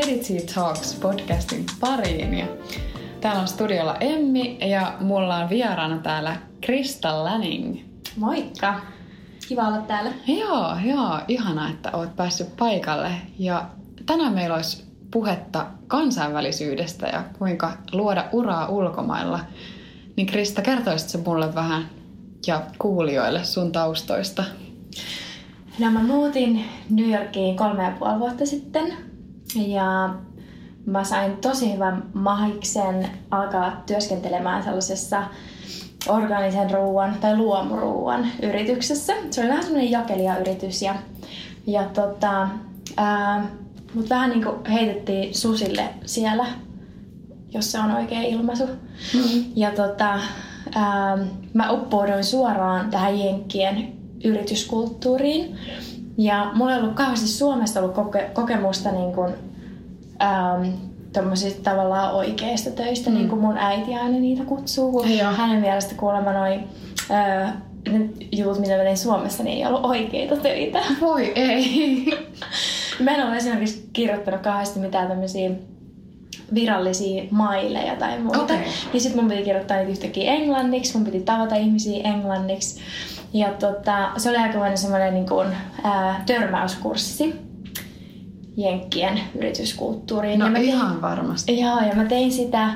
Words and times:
Fedici 0.00 0.46
Talks 0.54 0.94
podcastin 0.94 1.64
pariin. 1.80 2.34
Ja 2.34 2.46
täällä 3.20 3.40
on 3.40 3.48
studiolla 3.48 3.96
Emmi 4.00 4.58
ja 4.68 4.96
mulla 5.00 5.36
on 5.36 5.48
vieraana 5.48 5.98
täällä 5.98 6.36
Krista 6.60 7.24
Lanning. 7.24 7.80
Moikka! 8.16 8.80
Kiva 9.48 9.62
olla 9.62 9.78
täällä. 9.78 10.10
Joo, 10.26 10.76
joo. 10.84 11.20
Ihana, 11.28 11.70
että 11.70 11.90
oot 11.92 12.16
päässyt 12.16 12.56
paikalle. 12.56 13.10
Ja 13.38 13.66
tänään 14.06 14.32
meillä 14.32 14.56
olisi 14.56 14.84
puhetta 15.10 15.66
kansainvälisyydestä 15.86 17.06
ja 17.06 17.24
kuinka 17.38 17.72
luoda 17.92 18.24
uraa 18.32 18.68
ulkomailla. 18.68 19.40
Niin 20.16 20.26
Krista, 20.26 20.62
kertoisitko 20.62 21.30
mulle 21.30 21.54
vähän 21.54 21.88
ja 22.46 22.62
kuulijoille 22.78 23.44
sun 23.44 23.72
taustoista? 23.72 24.44
No 25.78 25.90
mä 25.90 26.02
muutin 26.02 26.64
New 26.90 27.10
Yorkiin 27.10 27.56
kolme 27.56 27.84
ja 27.84 27.92
puoli 27.98 28.18
vuotta 28.18 28.46
sitten 28.46 29.07
ja 29.54 30.14
mä 30.86 31.04
sain 31.04 31.36
tosi 31.36 31.74
hyvän 31.74 32.02
mahiksen 32.14 33.08
alkaa 33.30 33.82
työskentelemään 33.86 34.62
sellaisessa 34.62 35.22
organisen 36.08 36.70
ruoan 36.70 37.16
tai 37.20 37.36
luomuruuan 37.36 38.26
yrityksessä. 38.42 39.12
Se 39.30 39.40
oli 39.40 39.48
vähän 39.48 39.62
semmoinen 39.62 39.90
jakelija-yritys 39.90 40.82
ja, 40.82 40.94
ja 41.66 41.84
tota, 41.84 42.48
ää, 42.96 43.46
mut 43.94 44.10
vähän 44.10 44.30
niin 44.30 44.44
kuin 44.44 44.66
heitettiin 44.66 45.34
susille 45.34 45.84
siellä, 46.06 46.46
jos 47.54 47.72
se 47.72 47.78
on 47.78 47.90
oikea 47.90 48.22
ilmaisu. 48.22 48.66
Mm-hmm. 48.66 49.44
Ja 49.56 49.70
tota, 49.70 50.20
ää, 50.74 51.18
mä 51.54 51.70
uppouduin 51.70 52.24
suoraan 52.24 52.90
tähän 52.90 53.18
Jenkkien 53.18 53.92
yrityskulttuuriin. 54.24 55.58
Ja 56.18 56.50
mulla 56.54 56.72
ei 56.72 56.80
ollut 56.80 56.94
kauheasti 56.94 57.28
Suomesta 57.28 57.80
ollut 57.80 57.94
koke- 57.94 58.30
kokemusta 58.32 58.92
niin 58.92 59.12
kuin, 59.12 59.34
ähm, 60.22 60.70
tavallaan 61.62 62.14
oikeista 62.14 62.70
töistä, 62.70 63.10
mm. 63.10 63.16
niin 63.16 63.28
kuin 63.28 63.40
mun 63.40 63.58
äiti 63.58 63.94
aina 63.94 64.18
niitä 64.18 64.44
kutsuu. 64.44 64.92
Kun 64.92 65.08
hänen 65.36 65.60
mielestä 65.60 65.94
kuulemma 65.94 66.32
noin 66.32 66.64
äh, 67.10 67.52
ne 67.92 68.08
jutut, 68.32 68.58
mitä 68.58 68.76
mä 68.76 68.96
Suomessa, 68.96 69.42
niin 69.42 69.58
ei 69.58 69.66
ollut 69.66 69.84
oikeita 69.84 70.36
töitä. 70.36 70.80
Voi 71.00 71.32
ei. 71.34 72.06
mä 73.00 73.10
en 73.10 73.26
ole 73.26 73.36
esimerkiksi 73.36 73.88
kirjoittanut 73.92 74.40
kauheasti 74.40 74.80
mitään 74.80 75.08
tämmöisiä 75.08 75.50
virallisia 76.54 77.24
maileja 77.30 77.96
tai 77.96 78.18
muuta. 78.18 78.42
Okay. 78.42 78.58
Niin 78.92 79.00
sit 79.00 79.14
mun 79.14 79.28
piti 79.28 79.42
kirjoittaa 79.42 79.76
niitä 79.76 79.90
yhtäkkiä 79.90 80.32
englanniksi, 80.32 80.96
mun 80.96 81.04
piti 81.04 81.20
tavata 81.20 81.54
ihmisiä 81.54 82.08
englanniksi. 82.08 82.80
Ja 83.32 83.48
tota, 83.48 84.10
se 84.16 84.30
oli 84.30 84.38
aika 84.38 84.76
semmoinen 84.76 85.14
niin 85.14 85.28
kuin, 85.28 85.48
ää, 85.84 86.22
törmäyskurssi 86.26 87.34
Jenkkien 88.56 89.20
yrityskulttuuriin. 89.34 90.38
No 90.38 90.44
ja 90.44 90.50
mä 90.50 90.58
tein, 90.58 90.68
ihan 90.68 91.02
varmasti. 91.02 91.60
Joo, 91.60 91.80
ja 91.80 91.94
mä 91.94 92.04
tein 92.04 92.32
sitä, 92.32 92.74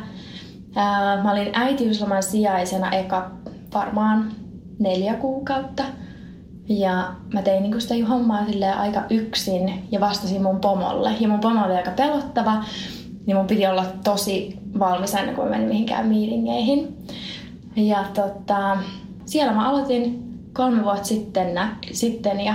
ää, 0.74 1.22
mä 1.22 1.32
olin 1.32 1.50
äitiysloman 1.52 2.22
sijaisena 2.22 2.90
eka 2.90 3.30
varmaan 3.74 4.32
neljä 4.78 5.14
kuukautta. 5.14 5.82
Ja 6.68 7.12
mä 7.34 7.42
tein 7.42 7.62
niinku 7.62 7.80
sitä 7.80 8.06
hommaa 8.08 8.46
aika 8.76 9.02
yksin 9.10 9.88
ja 9.90 10.00
vastasin 10.00 10.42
mun 10.42 10.60
pomolle. 10.60 11.10
Ja 11.20 11.28
mun 11.28 11.40
pomo 11.40 11.64
oli 11.64 11.74
aika 11.74 11.90
pelottava, 11.90 12.64
niin 13.26 13.36
mun 13.36 13.46
piti 13.46 13.66
olla 13.66 13.86
tosi 14.04 14.58
valmis 14.78 15.14
aina 15.14 15.32
kun 15.32 15.44
mä 15.44 15.50
menin 15.50 15.68
mihinkään 15.68 16.06
meetingeihin. 16.06 16.96
Ja 17.76 18.04
tota, 18.14 18.76
siellä 19.26 19.52
mä 19.52 19.68
aloitin 19.68 20.22
kolme 20.52 20.84
vuotta 20.84 21.04
sitten, 21.04 21.60
sitten 21.92 22.40
ja 22.40 22.54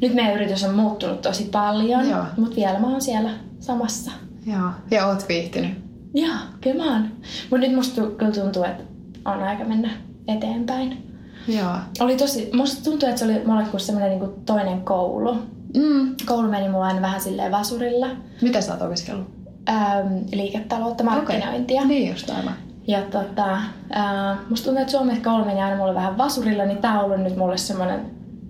nyt 0.00 0.14
meidän 0.14 0.34
yritys 0.34 0.64
on 0.64 0.74
muuttunut 0.74 1.22
tosi 1.22 1.44
paljon, 1.52 2.08
Joo. 2.08 2.24
mutta 2.36 2.56
vielä 2.56 2.78
mä 2.78 2.86
oon 2.86 3.02
siellä 3.02 3.30
samassa. 3.60 4.10
Joo, 4.46 4.70
ja 4.90 5.06
oot 5.06 5.28
viihtynyt. 5.28 5.70
Joo, 6.14 6.34
kyllä 6.60 6.84
mä 6.84 6.92
oon. 6.92 7.02
Mutta 7.50 7.66
nyt 7.66 7.74
musta 7.74 8.02
kyllä 8.02 8.32
tuntuu, 8.32 8.64
että 8.64 8.82
on 9.24 9.42
aika 9.42 9.64
mennä 9.64 9.90
eteenpäin. 10.28 11.10
Joo. 11.48 11.74
Oli 12.00 12.16
tosi, 12.16 12.50
musta 12.52 12.84
tuntuu, 12.90 13.08
että 13.08 13.18
se 13.18 13.24
oli 13.24 13.44
mulle 13.46 13.64
kuin 13.70 13.80
semmoinen 13.80 14.18
niin 14.18 14.30
toinen 14.46 14.80
koulu. 14.80 15.34
Mm. 15.76 16.16
Koulu 16.26 16.48
meni 16.48 16.68
mulla 16.68 16.86
aina 16.86 17.00
vähän 17.00 17.20
silleen 17.20 17.52
vasurilla. 17.52 18.08
Mitä 18.40 18.60
sä 18.60 18.72
oot 18.72 18.82
opiskellut? 18.82 19.39
Ähm, 19.68 20.16
liiketaloutta, 20.32 21.04
markkinointia. 21.04 21.80
Okay. 21.80 21.88
Niin 21.88 22.10
just 22.10 22.30
aivan. 22.30 22.54
Ja 22.86 23.02
tota, 23.02 23.58
ää, 23.90 24.36
musta 24.48 24.64
tuntuu, 24.64 24.80
että 24.80 24.92
Suomessa 24.92 25.22
koulu 25.24 25.44
meni 25.44 25.62
aina 25.62 25.76
mulle 25.76 25.94
vähän 25.94 26.18
vasurilla, 26.18 26.64
niin 26.64 26.78
tää 26.78 26.98
on 26.98 27.04
ollut 27.04 27.20
nyt 27.20 27.36
mulle 27.36 27.58
semmoinen 27.58 28.00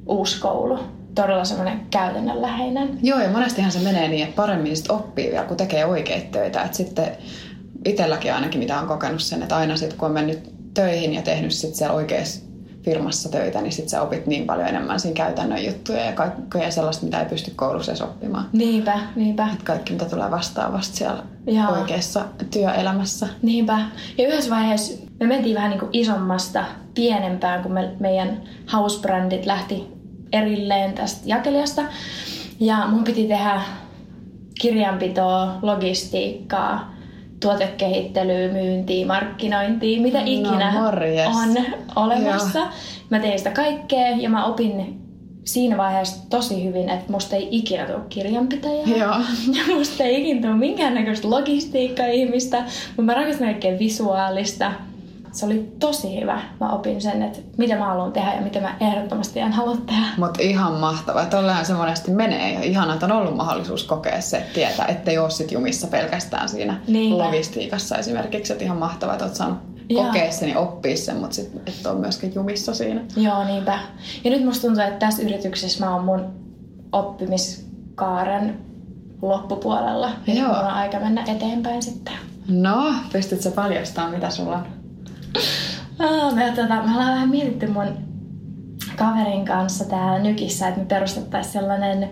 uusi 0.07 0.41
koulu. 0.41 0.79
Todella 1.15 1.45
semmoinen 1.45 1.81
käytännönläheinen. 1.91 2.99
Joo, 3.03 3.21
ja 3.21 3.31
monestihan 3.31 3.73
se 3.73 3.79
menee 3.79 4.09
niin, 4.09 4.23
että 4.23 4.37
paremmin 4.37 4.77
sit 4.77 4.91
oppii 4.91 5.31
vielä, 5.31 5.45
kun 5.45 5.57
tekee 5.57 5.85
oikeita 5.85 6.27
töitä. 6.33 6.63
Et 6.63 6.75
sitten 6.75 7.09
itselläkin 7.85 8.35
ainakin, 8.35 8.59
mitä 8.59 8.81
on 8.81 8.89
kokenut 8.89 9.23
sen, 9.23 9.43
että 9.43 9.57
aina 9.57 9.77
sitten 9.77 9.99
kun 9.99 10.09
on 10.09 10.15
mennyt 10.15 10.51
töihin 10.75 11.15
ja 11.15 11.23
tehnyt 11.23 11.53
sit 11.53 11.75
siellä 11.75 11.95
oikeassa 11.95 12.50
firmassa 12.85 13.29
töitä, 13.29 13.61
niin 13.61 13.73
sitten 13.73 13.91
sä 13.91 14.03
opit 14.03 14.27
niin 14.27 14.47
paljon 14.47 14.69
enemmän 14.69 15.01
siinä 15.01 15.15
käytännön 15.15 15.65
juttuja 15.65 16.05
ja 16.05 16.13
kaikkea 16.13 16.71
sellaista, 16.71 17.05
mitä 17.05 17.21
ei 17.21 17.29
pysty 17.29 17.53
koulussa 17.57 17.93
edes 17.93 18.03
oppimaan. 18.03 18.49
Niinpä, 18.53 19.01
niinpä. 19.17 19.49
Et 19.53 19.63
kaikki, 19.63 19.93
mitä 19.93 20.05
tulee 20.05 20.31
vastaan 20.31 20.73
vasta 20.73 20.97
siellä 20.97 21.23
Joo. 21.47 21.71
oikeassa 21.71 22.25
työelämässä. 22.51 23.29
Niinpä. 23.43 23.79
Ja 24.19 24.29
yhdessä 24.29 24.51
vaiheessa 24.51 25.07
me 25.21 25.27
mentiin 25.27 25.57
vähän 25.57 25.71
niin 25.71 25.81
kuin 25.81 25.91
isommasta 25.93 26.65
pienempään, 26.95 27.63
kun 27.63 27.73
me, 27.73 27.91
meidän 28.01 28.43
housebrändit 28.73 29.47
lähti 29.47 29.87
erilleen 30.33 30.93
tästä 30.93 31.23
jakelijasta. 31.25 31.83
Ja 32.61 32.87
mun 32.87 33.05
piti 33.05 33.29
tehdä 33.29 33.63
kirjanpitoa, 34.61 35.59
logistiikkaa, 35.63 36.95
tuotekehittelyä, 37.41 38.53
myyntiä, 38.53 39.07
markkinointia, 39.07 40.01
mitä 40.01 40.19
no, 40.19 40.25
ikinä 40.27 40.73
morjes. 40.73 41.29
on 41.29 41.65
olemassa. 41.97 42.59
Joo. 42.59 42.69
Mä 43.11 43.19
tein 43.19 43.39
sitä 43.39 43.51
kaikkea 43.51 44.09
ja 44.17 44.31
mä 44.31 44.45
opin 44.45 45.01
siinä 45.45 45.77
vaiheessa 45.77 46.31
tosi 46.31 46.65
hyvin, 46.65 46.89
että 46.89 47.13
musta 47.13 47.37
ei 47.37 47.49
ikinä 47.51 47.87
tule 47.87 48.01
kirjanpitäjää. 48.09 48.87
Joo. 48.97 49.15
Ja 49.57 49.75
musta 49.75 50.05
ei 50.05 50.21
ikinä 50.21 50.41
tule 50.41 50.57
minkäännäköistä 50.57 51.31
logistiikka-ihmistä, 51.31 52.65
mutta 52.87 53.03
mä 53.03 53.15
rakastan 53.15 53.47
kaikkea 53.47 53.79
visuaalista 53.79 54.73
se 55.33 55.47
oli 55.47 55.73
tosi 55.79 56.21
hyvä. 56.21 56.41
Mä 56.61 56.73
opin 56.73 57.01
sen, 57.01 57.23
että 57.23 57.39
mitä 57.59 57.77
mä 57.79 57.87
haluan 57.87 58.13
tehdä 58.13 58.35
ja 58.35 58.41
mitä 58.41 58.61
mä 58.61 58.77
ehdottomasti 58.81 59.41
en 59.41 59.53
halua 59.53 59.77
tehdä. 59.87 60.07
Mutta 60.17 60.43
ihan 60.43 60.73
mahtavaa. 60.73 61.27
Tollehan 61.27 61.65
se 61.67 61.75
monesti 61.75 62.11
menee. 62.11 62.53
Ja 62.53 62.63
ihana, 62.63 62.93
että 62.95 63.07
on 63.07 63.13
ollut 63.13 63.37
mahdollisuus 63.37 63.85
kokea 63.85 64.21
se, 64.21 64.39
että 64.39 64.53
tietää, 64.55 64.87
ettei 64.87 65.19
ole 65.19 65.31
sit 65.31 65.53
jumissa 65.53 65.87
pelkästään 65.87 66.49
siinä 66.49 66.81
Niinpä. 66.89 67.25
logistiikassa 67.25 67.97
esimerkiksi. 67.97 68.53
Että 68.53 68.65
ihan 68.65 68.77
mahtavaa, 68.77 69.15
että 69.15 69.25
oot 69.25 69.35
saanut 69.35 69.59
kokea 69.95 70.33
sen 70.33 70.49
ja 70.49 70.59
oppia 70.59 70.97
sen, 70.97 71.17
mutta 71.17 71.35
sit 71.37 71.53
et 71.67 71.87
ole 71.87 71.99
myöskin 71.99 72.35
jumissa 72.35 72.75
siinä. 72.75 73.01
Joo, 73.17 73.45
niinpä. 73.45 73.79
Ja 74.25 74.31
nyt 74.31 74.45
musta 74.45 74.67
tuntuu, 74.67 74.83
että 74.83 75.07
tässä 75.07 75.23
yrityksessä 75.23 75.85
mä 75.85 75.95
oon 75.95 76.05
mun 76.05 76.27
oppimiskaaren 76.93 78.59
loppupuolella. 79.23 80.11
Joo. 80.27 80.47
mulla 80.47 80.61
on 80.61 80.67
aika 80.67 80.99
mennä 80.99 81.25
eteenpäin 81.29 81.83
sitten. 81.83 82.15
No, 82.49 82.95
pystytkö 83.13 83.51
paljastamaan, 83.51 84.13
mitä 84.15 84.31
sulla 84.31 84.57
on 84.57 84.80
me, 86.35 86.53
tota, 86.57 86.75
me 86.75 86.93
ollaan 86.93 87.15
vähän 87.15 87.29
mietitty 87.29 87.67
mun 87.67 88.11
kaverin 88.97 89.45
kanssa 89.45 89.85
täällä 89.85 90.19
Nykissä, 90.19 90.69
että 90.69 90.81
me 90.81 90.87
perustettaisiin 90.87 91.53
sellainen 91.53 92.11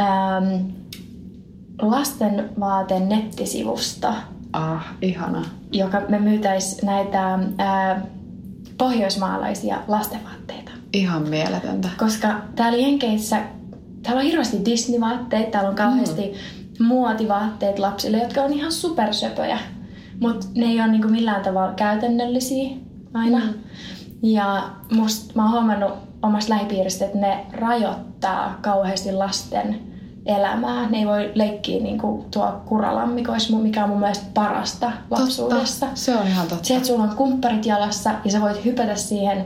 ähm, 0.00 0.70
lastenvaate 1.82 3.00
nettisivusto. 3.00 4.14
Ah, 4.52 4.86
ihana. 5.02 5.44
Joka 5.72 6.02
me 6.08 6.18
myytäis 6.18 6.82
näitä 6.82 7.34
äh, 7.34 8.02
pohjoismaalaisia 8.78 9.78
lastenvaatteita. 9.88 10.70
Ihan 10.92 11.28
mieletöntä. 11.28 11.88
Koska 11.96 12.40
täällä 12.56 12.78
Jenkeissä, 12.78 13.40
täällä 14.02 14.20
on 14.20 14.26
hirveästi 14.26 14.64
Disney-vaatteita, 14.64 15.50
täällä 15.50 15.70
on 15.70 15.76
kauheasti 15.76 16.22
mm. 16.78 16.86
muotivaatteet 16.86 17.78
lapsille, 17.78 18.18
jotka 18.18 18.40
on 18.42 18.52
ihan 18.52 18.72
supersöpöjä. 18.72 19.58
Mutta 20.20 20.46
ne 20.54 20.66
ei 20.66 20.80
ole 20.80 20.88
niinku 20.88 21.08
millään 21.08 21.42
tavalla 21.42 21.72
käytännöllisiä 21.72 22.70
aina. 23.14 23.38
Mm. 23.38 23.54
Ja 24.22 24.70
musta 24.92 25.32
mä 25.34 25.42
oon 25.42 25.52
huomannut 25.52 25.92
omasta 26.22 26.54
lähipiiristä, 26.54 27.04
että 27.04 27.18
ne 27.18 27.46
rajoittaa 27.52 28.58
kauheasti 28.62 29.12
lasten 29.12 29.80
elämää. 30.26 30.90
Ne 30.90 30.98
ei 30.98 31.06
voi 31.06 31.30
leikkiä 31.34 31.82
niin 31.82 31.98
kuin 31.98 32.24
tuo 32.30 32.62
kuralammikoissa, 32.66 33.56
mikä 33.56 33.84
on 33.84 33.90
mun 33.90 34.00
mielestä 34.00 34.26
parasta 34.34 34.92
lapsuudessa. 35.10 35.86
Totta. 35.86 36.00
Se 36.00 36.16
on 36.16 36.26
ihan 36.26 36.46
totta. 36.46 36.64
Se, 36.64 36.76
että 36.76 36.88
sulla 36.88 37.02
on 37.02 37.16
kumpparit 37.16 37.66
jalassa 37.66 38.10
ja 38.24 38.30
sä 38.30 38.40
voit 38.40 38.64
hypätä 38.64 38.94
siihen 38.94 39.44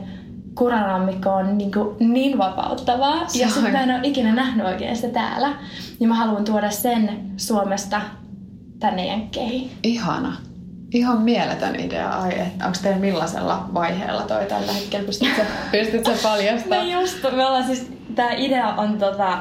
kuralammikkoon 0.55 1.57
niin, 1.57 1.71
kuin 1.71 2.13
niin 2.13 2.37
vapauttavaa. 2.37 3.27
Se 3.27 3.39
ja 3.39 3.49
sitten 3.49 3.71
mä 3.71 3.83
en 3.83 3.91
ole 3.91 3.99
ikinä 4.03 4.35
nähnyt 4.35 4.65
oikein 4.65 4.95
sitä 4.95 5.09
täällä. 5.09 5.53
Niin 5.99 6.09
mä 6.09 6.15
haluan 6.15 6.45
tuoda 6.45 6.71
sen 6.71 7.31
Suomesta 7.37 8.01
tänne 8.79 9.05
Jenkkeihin. 9.05 9.71
Ihana. 9.83 10.37
Ihan 10.91 11.21
mieletön 11.21 11.79
idea. 11.79 12.09
Ai, 12.09 12.39
että 12.39 12.65
onko 12.65 12.77
teillä 12.83 12.99
millaisella 12.99 13.69
vaiheella 13.73 14.21
toi 14.21 14.45
tällä 14.45 14.73
hetkellä? 14.73 15.05
Pystytkö, 15.05 15.41
pystytkö 15.71 16.11
paljastamaan? 16.23 16.91
No 16.91 17.01
just, 17.01 17.23
me 17.23 17.45
ollaan 17.45 17.63
siis, 17.63 17.91
tää 18.15 18.33
idea 18.33 18.67
on 18.67 18.97
tota, 18.97 19.39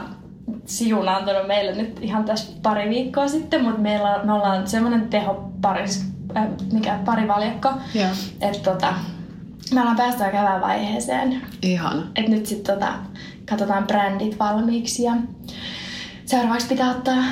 siunaantunut 0.66 1.46
meille 1.46 1.72
nyt 1.72 1.98
ihan 2.00 2.24
tässä 2.24 2.52
pari 2.62 2.90
viikkoa 2.90 3.28
sitten, 3.28 3.64
mutta 3.64 3.80
meillä, 3.80 4.20
me 4.24 4.32
ollaan 4.32 4.66
semmoinen 4.66 5.08
teho 5.08 5.50
paris, 5.60 6.04
äh, 6.36 6.46
mikä 6.72 6.98
parivaljakko, 7.04 7.72
Joo. 7.94 8.08
että 8.40 8.70
tota, 8.70 8.94
me 9.74 9.80
ollaan 9.80 9.96
päästy 9.96 10.22
aika 10.24 10.38
hyvään 10.38 10.60
vaiheeseen. 10.60 11.42
Ihan. 11.62 12.10
Et 12.16 12.28
nyt 12.28 12.46
sitten 12.46 12.74
tota, 12.74 12.92
katsotaan 13.48 13.86
brändit 13.86 14.38
valmiiksi 14.38 15.02
ja 15.02 15.12
seuraavaksi 16.24 16.68
pitää, 16.68 16.90
ottaa, 16.90 17.24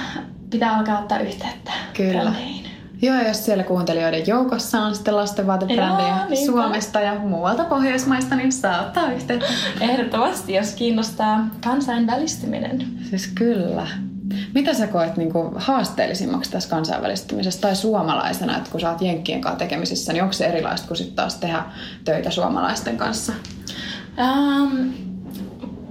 pitää 0.50 0.76
alkaa 0.76 0.98
ottaa 0.98 1.18
yhteyttä 1.18 1.72
Kyllä. 1.96 2.20
brändeihin. 2.20 2.67
Joo, 3.02 3.16
ja 3.16 3.28
jos 3.28 3.44
siellä 3.44 3.64
kuuntelijoiden 3.64 4.26
joukossa 4.26 4.80
on 4.80 4.94
sitten 4.94 5.16
lastenvaatebrändejä 5.16 6.26
Joo. 6.28 6.46
Suomesta 6.46 7.00
ja 7.00 7.14
muualta 7.14 7.64
Pohjoismaista, 7.64 8.36
niin 8.36 8.52
saa 8.52 8.80
ottaa 8.80 9.12
yhteyttä. 9.12 9.46
Ehdottomasti, 9.80 10.54
jos 10.54 10.74
kiinnostaa 10.74 11.48
kansainvälistyminen. 11.64 12.86
Siis 13.10 13.26
kyllä. 13.26 13.86
Mitä 14.54 14.74
sä 14.74 14.86
koet 14.86 15.16
niin 15.16 15.32
kuin 15.32 15.52
haasteellisimmaksi 15.56 16.50
tässä 16.50 16.68
kansainvälistymisessä 16.68 17.60
tai 17.60 17.76
suomalaisena, 17.76 18.56
että 18.56 18.70
kun 18.70 18.80
sä 18.80 18.90
oot 18.90 19.02
Jenkkien 19.02 19.40
kanssa 19.40 19.58
tekemisissä, 19.58 20.12
niin 20.12 20.22
onko 20.22 20.32
se 20.32 20.46
erilaista 20.46 20.88
kuin 20.88 20.98
sitten 20.98 21.16
taas 21.16 21.34
tehdä 21.34 21.62
töitä 22.04 22.30
suomalaisten 22.30 22.96
kanssa? 22.96 23.32
Um, 24.18 24.92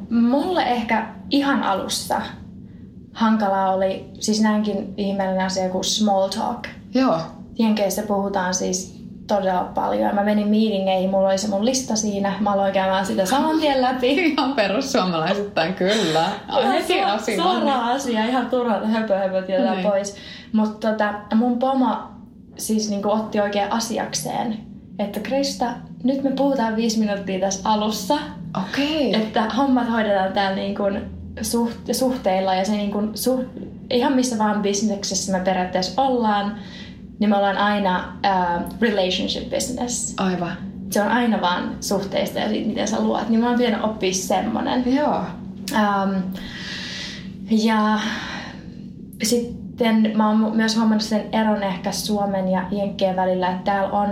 mulle 0.09 0.63
ehkä 0.63 1.07
ihan 1.30 1.63
alussa 1.63 2.21
hankalaa 3.13 3.74
oli, 3.74 4.09
siis 4.19 4.42
näinkin 4.42 4.94
ihmeellinen 4.98 5.45
asia 5.45 5.69
kuin 5.69 5.83
small 5.83 6.27
talk. 6.27 6.68
Joo, 7.00 7.18
Jenkeissä 7.60 8.02
puhutaan 8.02 8.54
siis 8.54 8.98
todella 9.28 9.64
paljon. 9.76 10.16
Mä 10.16 10.24
menin 10.24 10.48
meetingeihin, 10.48 11.10
mulla 11.10 11.28
oli 11.28 11.38
se 11.38 11.48
mun 11.48 11.66
lista 11.66 11.96
siinä. 11.96 12.34
Mä 12.40 12.52
aloin 12.54 12.74
käymään 12.74 13.06
sitä 13.06 13.26
saman 13.26 13.60
tien 13.60 13.82
läpi. 13.82 14.08
ihan 14.32 14.54
perussuomalaisittain 14.54 15.74
kyllä. 15.74 16.30
Heti 16.74 17.02
asiaan. 17.04 17.62
suora 17.62 17.86
asia, 17.88 18.26
ihan 18.26 18.50
turhaa 18.50 18.86
höpö 18.88 19.18
höpö 19.18 19.42
tietää 19.42 19.76
Niin. 19.76 19.90
pois. 19.90 20.16
Mutta 20.54 20.92
tota, 20.92 21.14
mun 21.36 21.60
pomo 21.60 21.96
siis 22.58 22.90
niinku 22.90 23.12
otti 23.12 23.40
oikein 23.40 23.72
asiakseen, 23.72 24.58
että 25.00 25.20
Krista, 25.20 25.66
nyt 26.04 26.24
me 26.24 26.32
puhutaan 26.32 26.76
viisi 26.76 27.00
minuuttia 27.00 27.40
tässä 27.40 27.70
alussa, 27.70 28.18
Okei. 28.58 29.16
että 29.16 29.44
hommat 29.58 29.92
hoidetaan 29.92 30.34
täällä 30.34 30.56
niinku 30.56 30.84
suht, 31.42 31.78
suhteilla 31.92 32.56
ja 32.56 32.66
se 32.66 32.72
niinku, 32.72 33.04
suht, 33.14 33.44
ihan 33.90 34.14
missä 34.14 34.38
vaan 34.38 34.62
bisneksessä 34.62 35.32
me 35.32 35.40
periaatteessa 35.40 36.02
ollaan, 36.02 36.58
niin 37.19 37.30
me 37.30 37.38
ollaan 37.38 37.58
aina 37.58 38.14
uh, 38.25 38.80
relationship 38.81 39.50
business. 39.50 40.14
Aivan. 40.18 40.52
Se 40.90 41.02
on 41.02 41.08
aina 41.08 41.42
vaan 41.42 41.75
suhteista 41.81 42.40
ja 42.40 42.50
siitä, 42.50 42.68
miten 42.68 42.88
sä 42.88 43.02
luot. 43.02 43.30
Niin 43.30 43.40
mä 43.40 43.50
oon 43.50 43.58
pitänyt 43.58 43.84
oppia 43.84 44.14
semmonen. 44.14 44.96
Joo. 44.96 45.22
Um, 45.72 46.24
ja 47.50 48.00
sitten 49.24 50.12
mä 50.16 50.30
oon 50.30 50.56
myös 50.56 50.75
huomannut 50.75 51.02
sen 51.02 51.25
eron 51.31 51.64
ehkä 51.64 51.92
Suomen 51.92 52.48
ja 52.48 52.64
Jenkkien 52.72 53.16
välillä, 53.16 53.50
että 53.50 53.64
täällä 53.64 53.90
on 53.90 54.10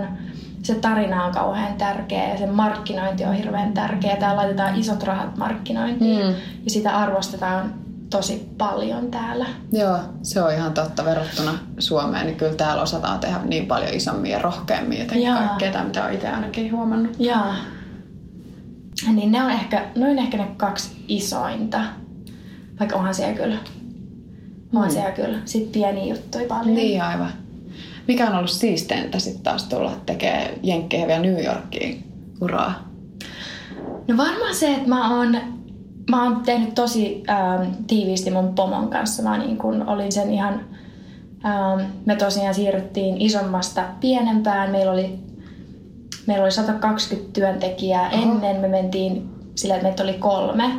se 0.62 0.74
tarina 0.74 1.24
on 1.24 1.32
kauhean 1.32 1.74
tärkeä 1.74 2.28
ja 2.28 2.38
se 2.38 2.46
markkinointi 2.46 3.24
on 3.24 3.34
hirveän 3.34 3.72
tärkeä. 3.72 4.16
Täällä 4.16 4.36
laitetaan 4.36 4.78
isot 4.78 5.02
rahat 5.02 5.36
markkinointiin 5.36 6.26
Mm. 6.26 6.34
ja 6.64 6.70
sitä 6.70 6.96
arvostetaan 6.96 7.74
tosi 8.10 8.48
paljon 8.58 9.10
täällä. 9.10 9.46
Joo, 9.72 9.98
se 10.22 10.42
on 10.42 10.52
ihan 10.52 10.72
totta 10.74 11.04
verrattuna 11.04 11.58
Suomeen, 11.78 12.26
niin 12.26 12.36
kyllä 12.36 12.54
täällä 12.54 12.82
osataan 12.82 13.20
tehdä 13.20 13.40
niin 13.44 13.66
paljon 13.66 13.94
isommin 13.94 14.30
ja 14.30 14.38
rohkeammin 14.38 14.98
jotenkin 14.98 15.26
Jaa. 15.26 15.38
kaikkea, 15.38 15.72
tai 15.72 15.84
mitä 15.84 16.02
olen 16.02 16.14
itse 16.14 16.28
ainakin 16.28 16.72
huomannut. 16.72 17.16
Jaa. 17.18 17.54
Niin 19.12 19.32
ne 19.32 19.42
on 19.44 19.50
ehkä, 19.50 19.84
noin 19.96 20.18
ehkä 20.18 20.36
ne 20.36 20.48
kaksi 20.56 21.04
isointa. 21.08 21.80
Vaikka 22.80 22.96
onhan 22.96 23.14
siellä 23.14 23.34
kyllä. 23.36 23.56
Onhan 24.74 24.88
Mm. 24.88 24.92
siellä 24.94 25.10
kyllä. 25.10 25.38
Sitten 25.44 25.72
pieniä 25.72 26.14
juttuja 26.14 26.46
paljon. 26.48 26.74
Niin 26.74 27.02
aivan. 27.02 27.30
Mikä 28.08 28.26
on 28.28 28.34
ollut 28.34 28.50
siisteintä 28.50 29.18
sitten 29.18 29.42
taas 29.42 29.64
tulla 29.64 29.92
tekee 30.06 30.58
Jenkkeihin 30.62 31.08
vielä 31.08 31.22
New 31.22 31.44
Yorkiin 31.44 32.04
uraa? 32.40 32.88
No 34.08 34.16
varmaan 34.16 34.54
se, 34.54 34.74
että 34.74 34.88
mä 34.88 35.16
oon, 35.16 35.36
mä 36.10 36.24
oon 36.24 36.42
tehnyt 36.42 36.74
tosi 36.74 37.22
ähm, 37.30 37.62
tiiviisti 37.86 38.30
mun 38.30 38.54
pomon 38.54 38.88
kanssa. 38.88 39.22
Mä 39.22 39.38
niin 39.38 39.58
kun 39.58 39.88
olin 39.88 40.12
sen 40.12 40.30
ihan, 40.30 40.60
ähm, 41.44 41.90
me 42.06 42.16
tosiaan 42.16 42.54
siirryttiin 42.54 43.20
isommasta 43.20 43.84
pienempään. 44.00 44.70
Meillä 44.70 44.92
oli, 44.92 45.18
meillä 46.26 46.42
oli 46.44 46.52
120 46.52 47.32
työntekijää 47.32 48.10
Oho. 48.10 48.22
ennen. 48.22 48.56
Me 48.56 48.68
mentiin 48.68 49.28
sillä, 49.54 49.74
että 49.74 49.88
meitä 49.88 50.02
oli 50.02 50.14
kolme. 50.14 50.70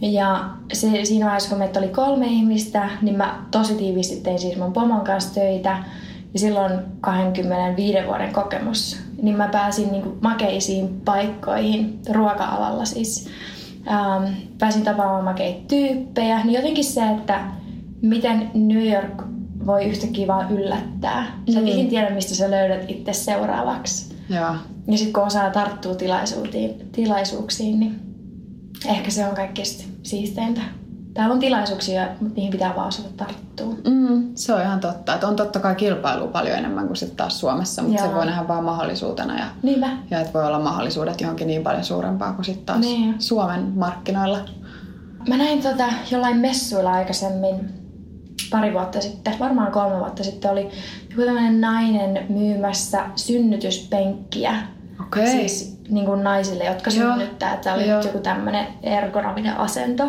Ja 0.00 0.44
se, 0.72 1.04
siinä 1.04 1.26
vaiheessa, 1.26 1.48
kun 1.48 1.58
meitä 1.58 1.78
oli 1.78 1.88
kolme 1.88 2.26
ihmistä, 2.26 2.88
niin 3.02 3.16
mä 3.16 3.44
tosi 3.50 3.74
tiiviisti 3.74 4.16
tein 4.16 4.38
siis 4.38 4.58
mun 4.58 4.72
pomon 4.72 5.04
kanssa 5.04 5.34
töitä. 5.34 5.84
Ja 6.34 6.40
silloin 6.40 6.72
25 7.00 7.98
vuoden 8.06 8.32
kokemus. 8.32 8.96
Niin 9.22 9.36
mä 9.36 9.48
pääsin 9.48 9.92
niin 9.92 10.18
makeisiin 10.20 11.00
paikkoihin, 11.04 12.00
ruoka-alalla 12.12 12.84
siis. 12.84 13.28
Ähm, 13.90 14.24
pääsin 14.58 14.82
tapaamaan 14.84 15.24
makeita 15.24 15.60
tyyppejä. 15.68 16.44
Niin 16.44 16.54
jotenkin 16.54 16.84
se, 16.84 17.00
että 17.18 17.40
miten 18.02 18.50
New 18.54 18.86
York 18.92 19.22
voi 19.66 19.84
yhtäkkiä 19.84 20.26
vaan 20.26 20.52
yllättää. 20.52 21.24
Sä 21.52 21.58
et 21.58 21.64
Mm. 21.64 21.70
ikin 21.70 21.88
tiedä, 21.88 22.10
mistä 22.10 22.34
sä 22.34 22.50
löydät 22.50 22.90
itse 22.90 23.12
seuraavaksi. 23.12 24.14
Joo. 24.30 24.54
Ja 24.86 24.96
sitten 24.98 25.12
kun 25.12 25.22
osaa 25.22 25.50
tarttua 25.50 25.94
tilaisuuksiin, 25.94 26.74
tilaisuuksiin, 26.92 27.80
niin 27.80 28.00
ehkä 28.88 29.10
se 29.10 29.26
on 29.26 29.34
kaikkein 29.34 29.66
siisteintä. 30.02 30.60
Täällä 31.18 31.32
on 31.32 31.40
tilaisuuksia, 31.40 32.08
mutta 32.20 32.34
niihin 32.34 32.52
pitää 32.52 32.76
vaan 32.76 32.88
osata 32.88 33.08
tarttua. 33.16 33.74
Mm, 33.90 34.30
se 34.34 34.54
on 34.54 34.62
ihan 34.62 34.80
totta. 34.80 35.14
Että 35.14 35.28
on 35.28 35.36
totta 35.36 35.60
kai 35.60 35.74
kilpailua 35.74 36.28
paljon 36.28 36.58
enemmän 36.58 36.86
kuin 36.86 36.96
sitten 36.96 37.16
taas 37.16 37.40
Suomessa, 37.40 37.82
mutta 37.82 38.02
se 38.02 38.14
voi 38.14 38.26
nähdä 38.26 38.48
vaan 38.48 38.64
mahdollisuutena 38.64 39.38
ja, 39.38 39.44
Niinpä. 39.62 39.90
ja 40.10 40.20
että 40.20 40.32
voi 40.32 40.46
olla 40.46 40.58
mahdollisuudet 40.58 41.20
johonkin 41.20 41.46
niin 41.46 41.62
paljon 41.62 41.84
suurempaa 41.84 42.32
kuin 42.32 42.44
sitten 42.44 42.66
taas 42.66 42.80
Niin. 42.80 43.14
Suomen 43.18 43.72
markkinoilla. 43.74 44.38
Mä 45.28 45.36
näin 45.36 45.62
tota 45.62 45.84
jollain 46.10 46.36
messuilla 46.36 46.92
aikaisemmin 46.92 47.54
pari 48.50 48.72
vuotta 48.72 49.00
sitten, 49.00 49.38
varmaan 49.38 49.72
kolme 49.72 49.98
vuotta 49.98 50.24
sitten, 50.24 50.50
oli 50.50 50.68
joku 51.10 51.22
tämmöinen 51.22 51.60
nainen 51.60 52.26
myymässä 52.28 53.04
synnytyspenkkiä. 53.16 54.54
Okei. 55.00 55.26
Siis 55.26 55.77
niin 55.90 56.06
kuin 56.06 56.24
naisille, 56.24 56.64
jotka 56.64 56.90
Joo. 56.90 57.12
synnyttää. 57.12 57.54
Että 57.54 57.74
oli 57.74 57.88
Joo. 57.88 58.02
joku 58.02 58.18
tämmöinen 58.18 58.66
ergonominen 58.82 59.56
asento. 59.56 60.04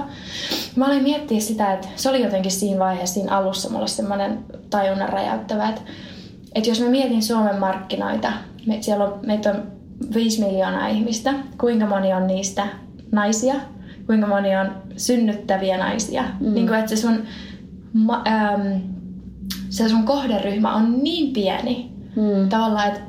Mä 0.75 0.87
olin 0.87 1.03
miettiä 1.03 1.39
sitä, 1.39 1.73
että 1.73 1.87
se 1.95 2.09
oli 2.09 2.23
jotenkin 2.23 2.51
siinä 2.51 2.79
vaiheessa, 2.79 3.13
siinä 3.13 3.37
alussa 3.37 3.69
mulla 3.69 3.87
semmoinen 3.87 4.45
tajunnan 4.69 5.09
räjäyttävä, 5.09 5.69
että, 5.69 5.81
että 6.55 6.69
jos 6.69 6.81
mä 6.81 6.89
mietin 6.89 7.23
Suomen 7.23 7.59
markkinoita, 7.59 8.31
me, 8.65 8.77
siellä 8.81 9.05
on, 9.05 9.19
meitä 9.25 9.49
on 9.49 9.63
5 10.13 10.43
miljoonaa 10.43 10.87
ihmistä, 10.87 11.33
kuinka 11.59 11.85
moni 11.85 12.13
on 12.13 12.27
niistä 12.27 12.67
naisia, 13.11 13.55
kuinka 14.05 14.27
moni 14.27 14.55
on 14.57 14.71
synnyttäviä 14.97 15.77
naisia. 15.77 16.23
Mm. 16.39 16.53
Niin 16.53 16.67
kuin, 16.67 16.79
että 16.79 16.95
se 16.95 17.01
sun, 17.01 17.23
ma, 17.93 18.23
äm, 18.27 18.81
se 19.69 19.89
sun 19.89 20.03
kohderyhmä 20.03 20.75
on 20.75 21.03
niin 21.03 21.33
pieni, 21.33 21.89
Mm. 22.15 22.49
tavallaan, 22.49 22.87
että 22.87 23.01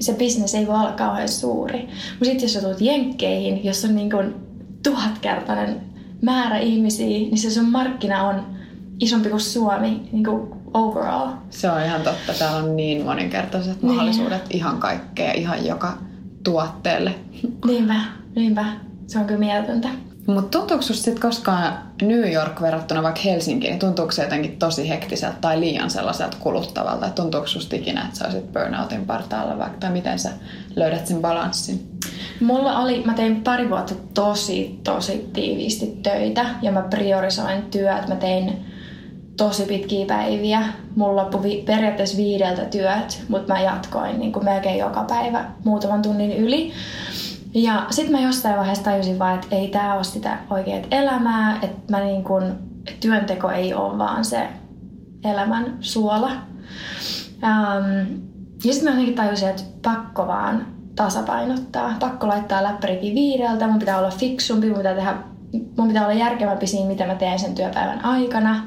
se 0.00 0.12
bisnes 0.12 0.54
ei 0.54 0.66
voi 0.66 0.74
olla 0.74 0.92
kauhean 0.92 1.28
suuri. 1.28 1.78
Mutta 1.80 2.24
sitten 2.24 2.42
jos 2.42 2.52
sä 2.52 2.60
tulet 2.60 2.80
jenkkeihin, 2.80 3.64
jos 3.64 3.84
on 3.84 3.94
niin 3.94 4.10
kuin 4.10 4.34
tuhatkertainen 4.82 5.80
määrä 6.22 6.58
ihmisiä, 6.58 7.06
niin 7.06 7.38
se 7.38 7.50
sun 7.50 7.70
markkina 7.70 8.22
on 8.28 8.46
isompi 9.00 9.28
kuin 9.28 9.40
Suomi 9.40 10.08
niin 10.12 10.24
kuin 10.24 10.48
overall. 10.74 11.28
Se 11.50 11.70
on 11.70 11.82
ihan 11.84 12.00
totta. 12.02 12.32
Täällä 12.38 12.58
on 12.58 12.76
niin 12.76 13.04
moninkertaiset 13.04 13.82
Niin. 13.82 13.94
mahdollisuudet 13.94 14.42
ihan 14.50 14.78
kaikkea, 14.78 15.32
ihan 15.32 15.66
joka 15.66 15.98
tuotteelle. 16.44 17.14
Niinpä, 17.66 17.94
niinpä. 18.36 18.64
Se 19.06 19.18
on 19.18 19.24
kyllä 19.24 19.40
mieletöntä. 19.40 19.88
Mutta 20.28 20.58
tuntuuko 20.58 20.82
susta 20.82 21.04
sit 21.04 21.18
koskaan 21.18 21.78
New 22.02 22.32
York 22.32 22.60
verrattuna 22.62 23.02
vaikka 23.02 23.20
Helsinkiin, 23.24 23.70
niin 23.70 23.78
tuntuuko 23.78 24.12
se 24.12 24.22
jotenkin 24.22 24.58
tosi 24.58 24.88
hektiseltä 24.88 25.36
tai 25.40 25.60
liian 25.60 25.90
sellaiselta 25.90 26.36
kuluttavalta? 26.40 27.06
Et 27.06 27.14
tuntuuko 27.14 27.46
susta 27.46 27.76
ikinä, 27.76 28.04
että 28.04 28.18
sä 28.18 28.24
olisit 28.24 28.52
burnoutin 28.52 29.06
partaalla 29.06 29.58
vaikka, 29.58 29.78
tai 29.80 29.90
miten 29.90 30.18
sä 30.18 30.30
löydät 30.76 31.06
sen 31.06 31.20
balanssin? 31.20 31.88
Mulla 32.40 32.78
oli, 32.78 33.02
mä 33.04 33.14
tein 33.14 33.42
pari 33.42 33.70
vuotta 33.70 33.94
tosi, 34.14 34.80
tosi 34.84 35.30
tiiviisti 35.32 35.86
töitä 36.02 36.46
ja 36.62 36.72
mä 36.72 36.82
priorisoin 36.82 37.62
työt. 37.62 38.08
Mä 38.08 38.16
tein 38.16 38.64
tosi 39.36 39.62
pitkiä 39.62 40.06
päiviä. 40.06 40.62
Mulla 40.96 41.22
loppui 41.22 41.42
vi- 41.42 41.62
periaatteessa 41.66 42.16
viideltä 42.16 42.64
työt, 42.64 43.22
mutta 43.28 43.52
mä 43.52 43.60
jatkoin 43.60 44.18
niin 44.20 44.32
kuin 44.32 44.44
melkein 44.44 44.78
joka 44.78 45.04
päivä 45.04 45.44
muutaman 45.64 46.02
tunnin 46.02 46.32
yli. 46.32 46.72
Ja 47.54 47.86
sitten 47.90 48.12
mä 48.12 48.26
jostain 48.26 48.56
vaiheessa 48.56 48.84
tajusin 48.84 49.18
vaan, 49.18 49.34
että 49.34 49.56
ei 49.56 49.68
tää 49.68 49.94
ole 49.94 50.04
sitä 50.04 50.38
oikeat 50.50 50.86
elämää, 50.90 51.58
että 51.62 51.96
mä 51.96 52.00
niin 52.00 52.24
kun, 52.24 52.56
työnteko 53.00 53.50
ei 53.50 53.74
ole 53.74 53.98
vaan 53.98 54.24
se 54.24 54.48
elämän 55.24 55.76
suola. 55.80 56.30
Ähm, 57.44 58.00
ja 58.64 58.72
sitten 58.72 58.84
mä 58.84 58.90
jotenkin 58.90 59.14
tajusin, 59.14 59.48
että 59.48 59.62
pakko 59.82 60.26
vaan 60.26 60.66
tasapainottaa. 60.96 61.96
Pakko 62.00 62.28
laittaa 62.28 62.62
läppärikin 62.62 63.14
viideltä, 63.14 63.68
mun 63.68 63.78
pitää 63.78 63.98
olla 63.98 64.10
fiksumpi, 64.10 64.66
mun 64.66 64.76
pitää 64.76 64.94
tehdä 64.94 65.14
mun 65.52 65.88
pitää 65.88 66.04
olla 66.04 66.14
järkevämpi 66.14 66.66
siinä, 66.66 66.88
mitä 66.88 67.06
mä 67.06 67.14
teen 67.14 67.38
sen 67.38 67.54
työpäivän 67.54 68.04
aikana. 68.04 68.62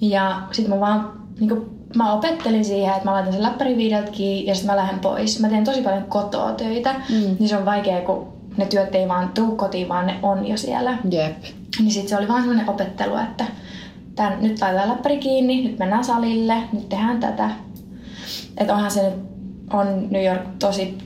Ja 0.00 0.42
sitten 0.52 0.74
mä 0.74 0.80
vaan 0.80 1.12
niin 1.40 1.75
mä 1.96 2.12
opettelin 2.12 2.64
siihen, 2.64 2.94
että 2.94 3.04
mä 3.04 3.12
laitan 3.12 3.32
sen 3.32 3.42
läppärin 3.42 3.76
viideltä 3.76 4.10
ja 4.44 4.54
sitten 4.54 4.72
mä 4.72 4.76
lähden 4.76 5.00
pois. 5.00 5.40
Mä 5.40 5.48
teen 5.48 5.64
tosi 5.64 5.82
paljon 5.82 6.04
kotoa 6.04 6.52
töitä, 6.52 6.92
mm. 6.92 7.36
niin 7.38 7.48
se 7.48 7.56
on 7.56 7.64
vaikea, 7.64 8.00
kun 8.00 8.36
ne 8.56 8.66
työt 8.66 8.94
ei 8.94 9.08
vaan 9.08 9.28
tuu 9.28 9.56
kotiin, 9.56 9.88
vaan 9.88 10.06
ne 10.06 10.18
on 10.22 10.46
jo 10.46 10.56
siellä. 10.56 10.98
Jep. 11.10 11.42
Niin 11.78 11.90
sitten 11.90 12.08
se 12.08 12.16
oli 12.16 12.28
vaan 12.28 12.42
semmoinen 12.42 12.70
opettelu, 12.70 13.16
että 13.16 13.44
tän, 14.14 14.38
nyt 14.40 14.60
laitetaan 14.60 14.88
läppäri 14.88 15.18
kiinni, 15.18 15.68
nyt 15.68 15.78
mennään 15.78 16.04
salille, 16.04 16.56
nyt 16.72 16.88
tehdään 16.88 17.20
tätä. 17.20 17.50
Että 18.58 18.74
onhan 18.74 18.90
se 18.90 19.02
nyt, 19.02 19.14
on 19.72 20.08
New 20.10 20.24
York 20.24 20.42
tosi, 20.58 20.98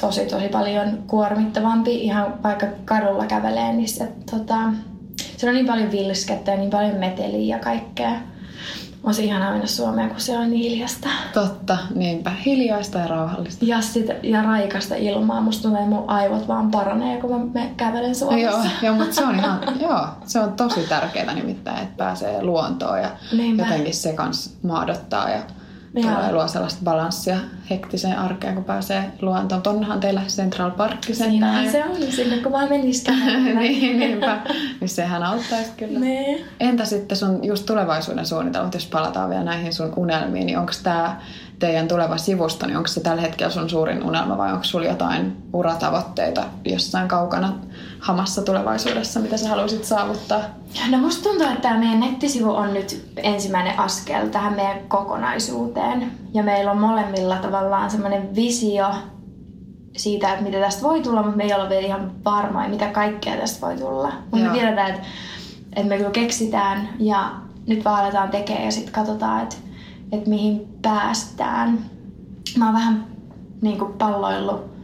tosi, 0.00 0.26
tosi 0.26 0.48
paljon 0.48 0.98
kuormittavampi, 1.06 2.04
ihan 2.04 2.42
vaikka 2.42 2.66
kadulla 2.84 3.26
kävelee, 3.26 3.72
niin 3.72 3.88
se, 3.88 4.08
tota, 4.30 4.56
se 5.36 5.48
on 5.48 5.54
niin 5.54 5.66
paljon 5.66 5.90
vilskettä 5.90 6.50
ja 6.50 6.56
niin 6.56 6.70
paljon 6.70 6.96
meteliä 6.96 7.56
ja 7.56 7.62
kaikkea. 7.62 8.12
On 9.06 9.14
se 9.14 9.22
ihana 9.22 9.50
mennä 9.50 9.66
Suomeen, 9.66 10.10
kun 10.10 10.20
se 10.20 10.38
on 10.38 10.50
niin 10.50 10.70
hiljasta. 10.70 11.08
Totta, 11.34 11.78
niinpä. 11.94 12.30
Hiljaista 12.46 12.98
ja 12.98 13.06
rauhallista. 13.06 13.64
Ja, 13.64 13.80
sit, 13.80 14.06
ja 14.22 14.42
raikasta 14.42 14.94
ilmaa. 14.94 15.40
Musta 15.40 15.68
että 15.68 15.80
mun 15.80 16.04
aivot 16.06 16.48
vaan 16.48 16.70
paranee, 16.70 17.20
kun 17.20 17.30
mä 17.30 17.46
me 17.60 17.70
kävelen 17.76 18.14
Suomessa. 18.14 18.50
Joo, 18.50 18.64
joo 18.82 18.94
mutta 18.94 19.14
se 19.14 19.24
on 19.24 19.34
ihan, 19.34 19.60
joo, 19.80 20.08
se 20.26 20.40
on 20.40 20.52
tosi 20.52 20.80
tärkeää 20.80 21.34
nimittäin, 21.34 21.82
että 21.82 21.96
pääsee 21.96 22.42
luontoon 22.42 23.00
ja 23.00 23.10
Niinpä. 23.32 23.62
jotenkin 23.62 23.94
se 23.94 24.12
kans 24.12 24.56
maadottaa 24.62 25.30
ja 25.30 25.42
tulee 26.02 26.32
luo 26.32 26.48
sellaista 26.48 26.80
balanssia 26.84 27.36
hektiseen 27.70 28.18
arkeen, 28.18 28.54
kun 28.54 28.64
pääsee 28.64 29.12
luontoon. 29.22 29.62
Tonnehan 29.62 30.00
teillä 30.00 30.22
Central 30.28 30.70
Park 30.70 30.98
Siinähän 31.12 31.70
se 31.70 31.84
on, 31.84 32.12
sinne 32.12 32.38
kun 32.38 32.52
vaan 32.52 32.68
menisikään. 32.68 33.44
niin, 33.58 33.98
niinpä. 33.98 34.42
Niin 34.80 34.88
sehän 34.88 35.22
auttaisi 35.22 35.70
kyllä. 35.76 35.98
Nee. 35.98 36.44
Entä 36.60 36.84
sitten 36.84 37.18
sun 37.18 37.44
just 37.44 37.66
tulevaisuuden 37.66 38.26
suunnitelmat, 38.26 38.74
jos 38.74 38.86
palataan 38.86 39.30
vielä 39.30 39.44
näihin 39.44 39.72
sun 39.72 39.92
unelmiin, 39.96 40.46
niin 40.46 40.58
onko 40.58 40.72
tämä 40.82 41.20
teidän 41.58 41.88
tuleva 41.88 42.16
sivusto, 42.16 42.66
niin 42.66 42.76
onko 42.76 42.88
se 42.88 43.00
tällä 43.00 43.22
hetkellä 43.22 43.52
sun 43.52 43.70
suurin 43.70 44.02
unelma 44.02 44.38
vai 44.38 44.52
onko 44.52 44.64
sulla 44.64 44.86
jotain 44.86 45.36
uratavoitteita 45.52 46.44
jossain 46.64 47.08
kaukana 47.08 47.52
hamassa 48.00 48.42
tulevaisuudessa, 48.42 49.20
mitä 49.20 49.36
sä 49.36 49.48
haluaisit 49.48 49.84
saavuttaa? 49.84 50.40
No 50.90 50.98
musta 50.98 51.28
tuntuu, 51.28 51.46
että 51.46 51.60
tämä 51.60 51.78
meidän 51.78 52.00
nettisivu 52.00 52.50
on 52.50 52.74
nyt 52.74 53.10
ensimmäinen 53.16 53.78
askel 53.78 54.26
tähän 54.26 54.56
meidän 54.56 54.78
kokonaisuuteen. 54.88 56.12
Ja 56.34 56.42
meillä 56.42 56.70
on 56.70 56.78
molemmilla 56.78 57.36
tavallaan 57.36 57.90
semmoinen 57.90 58.34
visio 58.34 58.86
siitä, 59.96 60.32
että 60.32 60.44
mitä 60.44 60.58
tästä 60.58 60.82
voi 60.82 61.00
tulla, 61.00 61.22
mutta 61.22 61.36
me 61.36 61.44
ei 61.44 61.54
olla 61.54 61.68
vielä 61.68 61.86
ihan 61.86 62.12
varma, 62.24 62.68
mitä 62.68 62.86
kaikkea 62.86 63.36
tästä 63.36 63.66
voi 63.66 63.76
tulla. 63.76 64.12
Mutta 64.30 64.46
me 64.46 64.52
tiedetään, 64.52 64.90
että, 64.90 65.06
että 65.76 65.88
me 65.88 65.96
kyllä 65.96 66.10
keksitään 66.10 66.88
ja 66.98 67.32
nyt 67.66 67.84
vaan 67.84 68.04
aletaan 68.04 68.30
tekemään 68.30 68.64
ja 68.64 68.72
sitten 68.72 68.92
katsotaan, 68.92 69.42
että, 69.42 69.56
että 70.12 70.30
mihin 70.30 70.68
päästään. 70.82 71.78
Mä 72.58 72.64
oon 72.64 72.74
vähän 72.74 73.06
niin 73.60 73.78
kuin 73.78 73.92
palloillut 73.92 74.76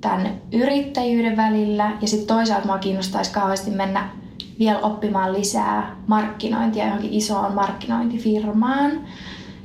tämän 0.00 0.28
yrittäjyyden 0.52 1.36
välillä 1.36 1.92
ja 2.00 2.08
sitten 2.08 2.36
toisaalta 2.36 2.66
mua 2.66 2.78
kiinnostaisi 2.78 3.32
kauheasti 3.32 3.70
mennä 3.70 4.10
vielä 4.58 4.78
oppimaan 4.78 5.32
lisää 5.32 5.96
markkinointia 6.06 6.84
johonkin 6.84 7.12
isoon 7.12 7.54
markkinointifirmaan. 7.54 8.90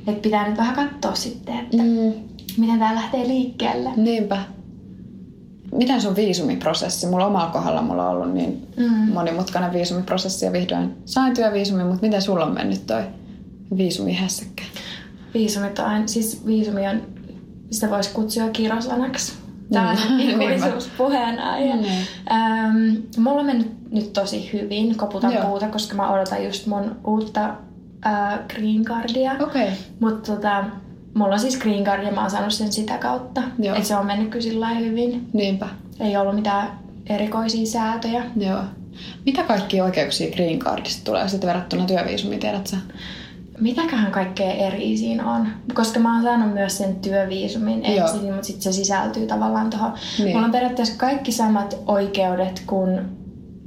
Että 0.06 0.22
pitää 0.22 0.48
nyt 0.48 0.58
vähän 0.58 0.74
katsoa 0.74 1.14
sitten, 1.14 1.58
että 1.58 1.76
mm. 1.76 2.12
miten 2.56 2.78
tämä 2.78 2.94
lähtee 2.94 3.28
liikkeelle. 3.28 3.90
Niinpä. 3.96 4.38
Miten 5.72 6.00
sun 6.00 6.16
viisumiprosessi? 6.16 7.06
Mulla 7.06 7.26
omalla 7.26 7.50
kohdalla 7.50 7.82
mulla 7.82 8.08
on 8.08 8.16
ollut 8.16 8.34
niin 8.34 8.66
mm. 8.76 9.12
monimutkainen 9.12 9.72
viisumiprosessi 9.72 10.44
ja 10.44 10.52
vihdoin 10.52 10.96
sain 11.04 11.34
työviisumi, 11.34 11.84
mutta 11.84 12.02
miten 12.02 12.22
sulla 12.22 12.44
on 12.44 12.54
mennyt 12.54 12.86
toi 12.86 13.02
viisumihässäkkä? 13.76 14.62
Viisumit 15.34 15.78
on, 15.78 16.08
siis 16.08 16.46
viisumi 16.46 16.88
on, 16.88 17.02
sitä 17.70 17.90
voisi 17.90 18.10
kutsua 18.10 18.48
kirosanaksi. 18.48 19.32
Tämä 19.72 19.90
on 19.90 19.96
mm. 20.10 20.20
ikuisuuspuheenaihe. 20.20 21.74
Mm. 21.74 21.82
Ähm, 22.30 22.96
mulla 23.16 23.40
on 23.40 23.46
mennyt 23.46 23.90
nyt 23.90 24.12
tosi 24.12 24.52
hyvin, 24.52 24.96
koputan 24.96 25.32
Joo. 25.32 25.44
puuta, 25.44 25.68
koska 25.68 25.96
mä 25.96 26.10
odotan 26.10 26.44
just 26.44 26.66
mun 26.66 26.96
uutta 27.06 27.54
äh, 28.06 28.38
green 28.54 28.84
cardia. 28.84 29.32
Okay. 29.40 29.68
Mutta 30.00 30.34
tota, 30.34 30.64
mulla 31.14 31.34
on 31.34 31.40
siis 31.40 31.58
green 31.58 31.84
card 31.84 32.02
ja 32.02 32.12
mä 32.12 32.20
oon 32.20 32.30
saanut 32.30 32.52
sen 32.52 32.72
sitä 32.72 32.98
kautta. 32.98 33.42
Että 33.62 33.88
se 33.88 33.96
on 33.96 34.06
mennyt 34.06 34.30
kyllä 34.30 34.68
hyvin. 34.68 35.28
Niinpä. 35.32 35.68
Ei 36.00 36.16
ollut 36.16 36.34
mitään 36.34 36.78
erikoisia 37.06 37.66
säätöjä. 37.66 38.24
Joo. 38.36 38.60
Mitä 39.26 39.42
kaikkia 39.42 39.84
oikeuksia 39.84 40.34
green 40.34 40.58
cardista 40.58 41.04
tulee 41.04 41.28
sitten 41.28 41.48
verrattuna 41.48 41.84
työviisumiin, 41.84 42.40
tiedät 42.40 42.66
sä? 42.66 42.76
Mitäköhän 43.60 44.12
kaikkea 44.12 44.52
eri 44.52 44.96
siinä 44.96 45.32
on? 45.34 45.48
Koska 45.74 46.00
mä 46.00 46.14
oon 46.14 46.22
saanut 46.22 46.54
myös 46.54 46.78
sen 46.78 46.96
työviisumin 46.96 47.84
ensin, 47.84 48.32
mutta 48.32 48.42
sitten 48.42 48.62
se 48.62 48.72
sisältyy 48.72 49.26
tavallaan 49.26 49.70
tuohon. 49.70 49.92
Niin. 50.18 50.30
Mulla 50.30 50.46
on 50.46 50.52
periaatteessa 50.52 50.94
kaikki 50.98 51.32
samat 51.32 51.78
oikeudet 51.86 52.62
kuin 52.66 53.00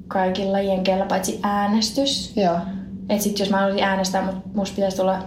kaikilla 0.07 0.59
jenkeillä, 0.59 1.05
paitsi 1.05 1.39
äänestys. 1.43 2.33
Joo. 2.35 2.57
Et 3.09 3.21
sit 3.21 3.39
jos 3.39 3.49
mä 3.49 3.57
haluaisin 3.57 3.83
äänestää, 3.83 4.25
mut 4.25 4.55
musta 4.55 4.75
pitäisi 4.75 4.97
tulla 4.97 5.19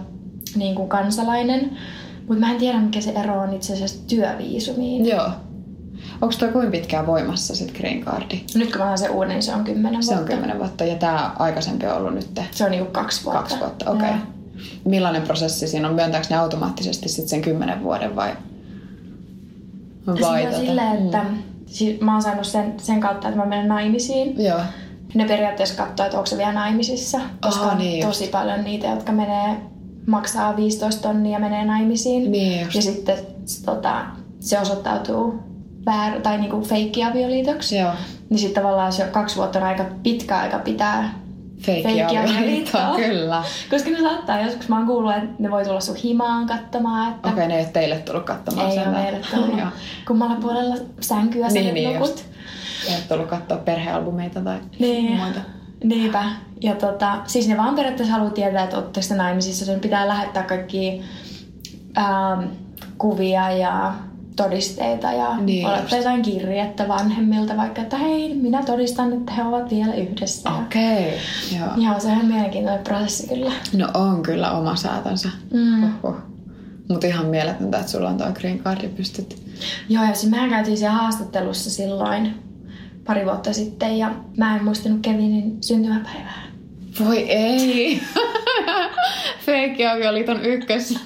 niin 0.55 0.75
kuin 0.75 0.89
kansalainen. 0.89 1.77
Mutta 2.27 2.39
mä 2.39 2.51
en 2.51 2.57
tiedä, 2.57 2.79
mikä 2.79 3.01
se 3.01 3.11
ero 3.11 3.41
on 3.41 3.53
itse 3.53 3.73
asiassa 3.73 4.07
työviisumiin. 4.07 5.05
Joo. 5.05 5.29
Onko 6.21 6.35
tuo 6.39 6.47
kuinka 6.47 6.71
pitkään 6.71 7.07
voimassa 7.07 7.55
sitten 7.55 7.75
green 7.77 8.01
cardi? 8.01 8.41
Nyt 8.55 8.71
kun 8.71 8.81
mä 8.81 8.97
se 8.97 9.09
uuden, 9.09 9.29
niin 9.29 9.43
se 9.43 9.53
on 9.53 9.63
kymmenen 9.63 9.91
vuotta. 9.93 10.15
Se 10.15 10.19
on 10.19 10.25
kymmenen 10.25 10.59
vuotta 10.59 10.85
ja 10.85 10.95
tämä 10.95 11.31
aikaisempi 11.39 11.85
on 11.85 11.97
ollut 11.97 12.13
nyt? 12.13 12.41
Se 12.51 12.65
on 12.65 12.71
niinku 12.71 12.91
kaksi 12.91 13.23
vuotta. 13.25 13.41
Kaksi 13.41 13.59
vuotta, 13.59 13.91
okei. 13.91 14.09
Okay. 14.09 14.19
Millainen 14.85 15.21
prosessi 15.21 15.67
siinä 15.67 15.89
on? 15.89 15.95
Myöntääkö 15.95 16.27
ne 16.29 16.35
automaattisesti 16.35 17.09
sitten 17.09 17.29
sen 17.29 17.41
kymmenen 17.41 17.83
vuoden 17.83 18.15
vai? 18.15 18.31
vai 20.07 20.45
tota? 20.45 20.93
että 20.93 21.23
mm. 21.23 22.05
mä 22.05 22.13
oon 22.13 22.21
saanut 22.21 22.45
sen, 22.45 22.73
sen 22.77 22.99
kautta, 22.99 23.27
että 23.27 23.39
mä 23.39 23.45
menen 23.45 23.67
naimisiin. 23.67 24.43
Joo 24.43 24.61
ne 25.13 25.25
periaatteessa 25.25 25.83
katsoo, 25.83 26.05
että 26.05 26.17
onko 26.17 26.25
se 26.25 26.37
vielä 26.37 26.53
naimisissa, 26.53 27.19
koska 27.41 27.65
oh, 27.65 27.77
niin 27.77 28.05
on 28.05 28.11
tosi 28.11 28.23
just. 28.23 28.31
paljon 28.31 28.63
niitä, 28.63 28.87
jotka 28.87 29.11
menee, 29.11 29.57
maksaa 30.07 30.57
15 30.57 31.01
tonnia 31.01 31.31
ja 31.31 31.39
menee 31.39 31.65
naimisiin. 31.65 32.31
Niin 32.31 32.67
ja 32.75 32.81
sitten 32.81 33.17
tota, 33.65 34.05
se 34.39 34.59
osoittautuu 34.59 35.39
väär, 35.85 36.21
tai 36.21 36.37
niinku 36.37 36.61
feikkiavioliitoksi. 36.61 37.77
Joo. 37.77 37.91
Niin 38.29 38.39
sitten 38.39 38.63
tavallaan 38.63 38.93
se 38.93 39.03
kaksi 39.03 39.35
vuotta 39.35 39.59
on 39.59 39.65
aika 39.65 39.85
pitkä 40.03 40.37
aika 40.37 40.59
pitää 40.59 41.20
feikkiavioliittoa. 41.61 42.95
Kyllä. 42.95 43.43
Koska 43.69 43.89
ne 43.89 43.99
saattaa 44.01 44.41
joskus, 44.41 44.69
mä 44.69 44.77
oon 44.77 44.87
kuullut, 44.87 45.15
että 45.15 45.29
ne 45.39 45.51
voi 45.51 45.63
tulla 45.63 45.79
sun 45.79 45.95
himaan 45.95 46.47
katsomaan. 46.47 47.11
Että... 47.11 47.29
Okei, 47.29 47.33
okay, 47.33 47.47
ne 47.47 47.55
ei 47.55 47.63
ole 47.63 47.71
teille 47.73 47.95
tullut 47.95 48.23
katsomaan 48.23 48.71
Ei 48.71 48.77
ole 48.77 48.87
meille 48.87 49.19
tullut. 49.35 49.59
Kummalla 50.07 50.35
puolella 50.35 50.75
sänkyä 50.99 51.47
niin, 51.47 51.73
niin 51.73 51.93
nukut. 51.93 52.09
Just. 52.09 52.25
Ei 52.87 52.95
ole 52.95 53.03
tullut 53.09 53.27
katsoa 53.27 53.57
perhealbumeita 53.57 54.41
tai 54.41 54.59
niin. 54.79 55.17
muita. 55.17 55.39
Niinpä. 55.83 56.23
Ja 56.61 56.75
tota, 56.75 57.17
siis 57.27 57.47
ne 57.47 57.57
vaan 57.57 57.75
periaatteessa 57.75 58.13
haluaa 58.13 58.31
tietää, 58.31 58.63
että 58.63 58.77
oletteko 58.77 59.05
te 59.09 59.15
naimisissa. 59.15 59.65
Sen 59.65 59.79
pitää 59.79 60.07
lähettää 60.07 60.43
kaikki 60.43 61.01
ähm, 61.97 62.43
kuvia 62.97 63.51
ja 63.51 63.93
todisteita 64.43 65.11
ja 65.11 65.37
niin 65.37 65.67
olette 65.67 65.97
jotain 65.97 66.21
kirjettä 66.21 66.87
vanhemmilta 66.87 67.57
vaikka, 67.57 67.81
että 67.81 67.97
hei, 67.97 68.35
minä 68.35 68.63
todistan, 68.63 69.13
että 69.13 69.31
he 69.31 69.43
ovat 69.43 69.69
vielä 69.69 69.93
yhdessä. 69.93 70.49
Okei, 70.49 71.07
okay, 71.07 71.59
joo. 71.59 71.87
Joo, 71.89 71.99
se 71.99 72.07
on 72.07 72.25
mielenkiintoinen 72.25 72.83
prosessi 72.83 73.27
kyllä. 73.27 73.51
No 73.73 73.89
on 73.93 74.23
kyllä 74.23 74.51
oma 74.51 74.75
säätänsä. 74.75 75.29
Mm. 75.53 75.93
Mutta 76.89 77.07
ihan 77.07 77.25
mieletöntä, 77.25 77.79
että 77.79 77.91
sulla 77.91 78.09
on 78.09 78.17
tuo 78.17 78.27
green 78.33 78.59
card 78.59 78.83
ja 78.83 78.89
pystyt... 78.89 79.41
Joo, 79.89 80.03
ja 80.03 80.13
siis 80.13 80.31
mehän 80.31 80.49
käytiin 80.49 80.77
siellä 80.77 80.95
haastattelussa 80.95 81.69
silloin 81.69 82.35
pari 83.05 83.25
vuotta 83.25 83.53
sitten 83.53 83.97
ja 83.97 84.11
mä 84.37 84.55
en 84.55 84.63
muistanut 84.63 84.99
Kevinin 85.01 85.57
syntymäpäivää. 85.63 86.43
Voi 86.99 87.17
ei! 87.17 88.01
Feikki 89.45 89.87
avioliiton 89.87 90.45
ykkös. 90.45 90.93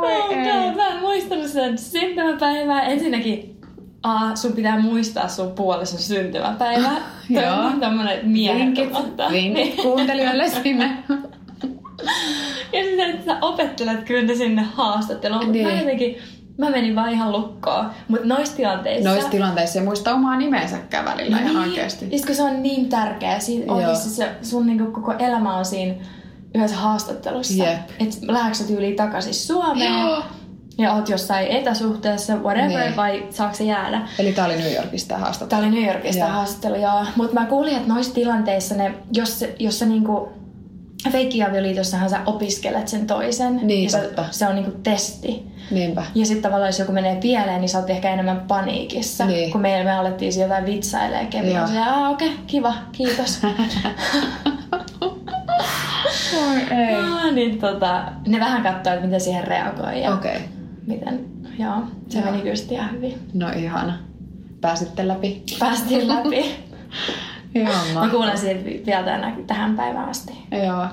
Voi 0.00 0.20
oh, 0.20 0.30
ei. 0.30 0.74
Mä 0.74 0.88
en 0.88 1.00
muistanut 1.00 1.46
sen 1.46 1.78
syntymäpäivää. 1.78 2.82
Ensinnäkin 2.82 3.60
A, 4.02 4.36
sun 4.36 4.52
pitää 4.52 4.80
muistaa 4.80 5.28
sun 5.28 5.52
puolison 5.52 5.98
syntymäpäivä. 5.98 6.90
Joo. 7.28 7.54
on 7.54 7.80
tämmönen 7.80 8.32
Vinkit, 8.32 8.90
vinkit 9.30 9.82
kuuntelijoille 9.82 10.48
sinne. 10.48 11.04
ja 12.72 12.84
sitten, 12.84 13.10
että 13.10 13.24
sä 13.24 13.38
opettelet 13.40 14.04
kyllä 14.04 14.22
ne 14.22 14.34
sinne 14.34 14.62
haastatteluun. 14.62 15.52
Niin. 15.52 15.66
Mä 15.66 15.72
jotenkin, 15.72 16.16
Mä 16.58 16.70
menin 16.70 16.96
vaan 16.96 17.12
ihan 17.12 17.32
lukkoon. 17.32 17.90
Mutta 18.08 18.26
noissa 18.26 18.56
tilanteissa... 18.56 19.10
Noissa 19.10 19.30
tilanteissa 19.30 19.78
ei 19.78 19.84
muista 19.84 20.14
omaa 20.14 20.36
nimensäkään 20.36 21.04
välillä 21.04 21.36
niin, 21.36 21.50
ihan 21.50 21.68
oikeasti. 21.68 22.10
Koska 22.10 22.34
se 22.34 22.42
on 22.42 22.62
niin 22.62 22.88
tärkeä. 22.88 23.38
Siinä 23.38 23.72
oikeasti 23.72 24.08
se, 24.08 24.30
sun 24.42 24.66
niinku 24.66 24.92
koko 24.92 25.12
elämä 25.12 25.56
on 25.56 25.64
siinä 25.64 25.94
yhdessä 26.56 26.76
haastattelussa. 26.76 27.64
Yep. 27.64 27.78
Että 28.00 28.16
lähdekö 28.22 28.58
tyyliin 28.66 28.96
takaisin 28.96 29.34
Suomeen. 29.34 30.00
Joo. 30.00 30.22
ja 30.78 30.92
oot 30.92 31.08
jossain 31.08 31.46
etäsuhteessa, 31.46 32.36
whatever, 32.36 32.68
Niin. 32.68 32.96
vai 32.96 33.26
saako 33.30 33.54
se 33.54 33.64
jäädä. 33.64 34.00
Eli 34.18 34.32
tää 34.32 34.46
oli 34.46 34.56
New 34.56 34.74
Yorkista 34.74 35.18
haastattelu. 35.18 35.48
Tämä 35.62 35.68
oli 35.68 35.80
New 35.80 35.94
Yorkista 35.94 36.24
Joo. 36.24 36.32
haastattelu, 36.32 36.74
joo. 36.74 37.04
Mutta 37.16 37.34
mä 37.40 37.46
kuulin, 37.46 37.76
että 37.76 37.88
noissa 37.88 38.14
tilanteissa, 38.14 38.74
ne, 38.74 38.94
jos, 39.12 39.44
jos 39.58 39.78
sä 39.78 39.86
niinku, 39.86 40.28
feikkiavioliitossahan 41.12 42.10
sä 42.10 42.20
opiskelet 42.26 42.88
sen 42.88 43.06
toisen. 43.06 43.60
Niin, 43.62 43.84
ja 43.84 43.90
se, 43.90 43.98
totta. 43.98 44.24
se 44.30 44.46
on 44.48 44.54
niinku 44.54 44.70
testi. 44.82 45.46
Niinpä. 45.70 46.04
Ja 46.14 46.26
sitten 46.26 46.42
tavallaan, 46.42 46.68
jos 46.68 46.78
joku 46.78 46.92
menee 46.92 47.16
pieleen, 47.16 47.60
niin 47.60 47.68
sä 47.68 47.78
oot 47.78 47.90
ehkä 47.90 48.12
enemmän 48.12 48.40
paniikissa. 48.40 49.26
Niin. 49.26 49.52
Kun 49.52 49.60
meillä 49.60 49.84
me 49.84 49.92
alettiin 49.98 50.40
jotain 50.40 50.66
vitsailemaan 50.66 51.68
se, 51.68 51.78
aa 51.78 52.08
okei, 52.08 52.28
okay, 52.28 52.40
kiva, 52.46 52.74
kiitos. 52.92 53.38
Oi 56.36 56.78
ei. 56.78 56.94
Aa, 56.94 57.30
niin 57.30 57.58
tota, 57.58 58.04
ne 58.26 58.40
vähän 58.40 58.62
katsoo, 58.62 58.92
että 58.92 59.04
miten 59.06 59.20
siihen 59.20 59.44
reagoi 59.44 60.02
ja 60.02 60.14
Okei. 60.14 60.36
Okay. 60.36 60.48
miten, 60.86 61.24
joo, 61.58 61.76
se 62.08 62.18
Joo. 62.18 62.30
meni 62.30 62.42
kyllä 62.42 62.54
ihan 62.70 62.92
hyvin. 62.92 63.18
No 63.34 63.48
ihana. 63.56 63.98
Pääsitte 64.60 65.08
läpi. 65.08 65.42
Päästiin 65.58 66.08
läpi. 66.08 66.44
Ihan 67.54 67.86
Mä 67.94 68.08
kuulen 68.08 68.38
siitä 68.38 68.86
vielä 68.86 69.02
tänä, 69.02 69.32
tähän 69.46 69.76
päivään 69.76 70.08
asti. 70.08 70.32
Joo. 70.66 70.86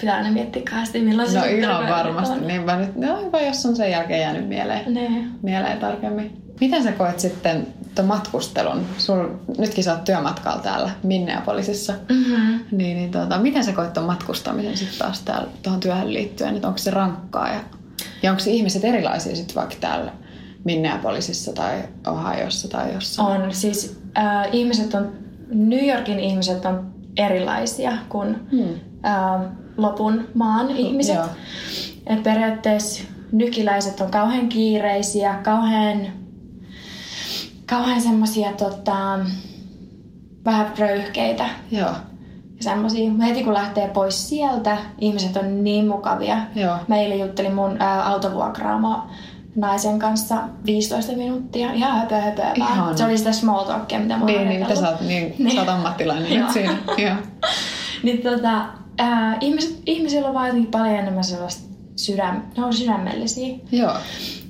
Pitää 0.00 0.16
aina 0.16 0.30
miettiä 0.30 0.62
kahdesti, 0.70 1.00
milloin 1.00 1.30
se 1.30 1.38
No 1.38 1.44
ihan 1.44 1.88
varmasti. 1.88 2.38
on. 2.38 2.46
Niinpä 2.46 2.76
nyt. 2.76 2.96
No 2.96 3.20
hyvä, 3.24 3.40
jos 3.40 3.66
on 3.66 3.76
sen 3.76 3.90
jälkeen 3.90 4.20
jäänyt 4.20 4.48
mieleen, 4.48 4.94
Niin. 4.94 5.30
mieleen 5.42 5.78
tarkemmin. 5.78 6.42
Miten 6.60 6.82
sä 6.82 6.92
koet 6.92 7.20
sitten 7.20 7.66
tuon 7.94 8.08
matkustelun? 8.08 8.86
Sul, 8.98 9.28
nytkin 9.58 9.84
sä 9.84 9.92
oot 9.92 10.04
työmatkalla 10.04 10.62
täällä 10.62 10.90
Minneapolisissa. 11.02 11.92
Mm-hmm. 12.08 12.60
Niin, 12.70 12.96
niin 12.96 13.10
tota, 13.10 13.38
miten 13.38 13.64
sä 13.64 13.72
koet 13.72 13.92
tuon 13.92 14.06
matkustamisen 14.06 14.76
sitten 14.76 14.98
taas 14.98 15.20
täällä 15.20 15.48
tuohon 15.62 15.80
työhön 15.80 16.12
liittyen? 16.14 16.54
Että 16.54 16.68
onko 16.68 16.78
se 16.78 16.90
rankkaa 16.90 17.48
ja, 17.48 17.60
ja 18.22 18.30
onko 18.30 18.42
ihmiset 18.46 18.84
erilaisia 18.84 19.36
sitten 19.36 19.54
vaikka 19.54 19.76
täällä 19.80 20.12
Minneapolisissa 20.64 21.52
tai 21.52 21.82
Ohiossa 22.06 22.68
tai 22.68 22.94
jossain? 22.94 23.42
On. 23.42 23.54
Siis 23.54 24.00
äh, 24.18 24.48
ihmiset 24.52 24.94
on, 24.94 25.12
New 25.50 25.88
Yorkin 25.88 26.20
ihmiset 26.20 26.64
on 26.64 26.94
erilaisia 27.16 27.92
kuin 28.08 28.36
Hmm. 28.50 28.74
äh, 29.06 29.40
lopun 29.76 30.28
maan 30.34 30.70
ihmiset. 30.70 31.14
Joo. 31.14 31.26
Et 32.06 32.22
periaatteessa 32.22 33.04
nykiläiset 33.32 34.00
on 34.00 34.10
kauhean 34.10 34.48
kiireisiä, 34.48 35.38
kauhean, 35.42 36.06
kauhean 37.66 38.00
semmosia 38.00 38.52
tota, 38.52 39.18
vähän 40.44 40.72
röyhkeitä 40.78 41.48
Joo. 41.70 41.88
ja 41.88 41.94
semmosia. 42.60 43.10
Heti 43.26 43.44
kun 43.44 43.54
lähtee 43.54 43.88
pois 43.88 44.28
sieltä, 44.28 44.78
ihmiset 44.98 45.36
on 45.36 45.64
niin 45.64 45.88
mukavia. 45.88 46.38
Joo. 46.54 46.76
Mä 46.88 46.96
eilen 46.96 47.20
juttelin 47.20 47.54
mun 47.54 47.76
ää, 47.82 48.06
autovuokraama 48.06 49.10
naisen 49.56 49.98
kanssa 49.98 50.36
15 50.66 51.12
minuuttia. 51.12 51.72
Ihan 51.72 51.98
höpö 52.00 52.14
höpö 52.14 52.42
vaan. 52.42 52.56
Ihana. 52.56 52.96
Se 52.96 53.04
oli 53.04 53.18
sitä 53.18 53.32
small 53.32 53.64
talkia, 53.64 53.98
mitä 54.00 54.16
oon 54.16 54.26
Niin, 54.26 54.48
niin 54.48 54.60
mitä 54.60 54.74
sä 54.74 54.88
oot, 54.88 55.00
niin, 55.00 55.34
Niin. 55.38 55.50
sä 55.54 55.60
oot 55.60 55.68
ammattilainen 55.68 56.32
Joo. 56.32 56.44
nyt 56.44 56.52
siinä. 56.52 56.76
Joo. 57.08 57.16
Niin 58.02 58.22
tota, 58.22 58.64
ää, 58.98 59.36
ihmiset, 59.40 59.82
ihmisillä 59.86 60.28
on 60.28 60.34
vaan 60.34 60.46
jotenkin 60.46 60.70
paljon 60.70 60.94
enemmän 60.94 61.24
sellaista 61.24 61.62
sydäm, 61.96 62.42
ne 62.56 62.64
on 62.64 62.74
sydämellisiä. 62.74 63.56
Joo. 63.72 63.92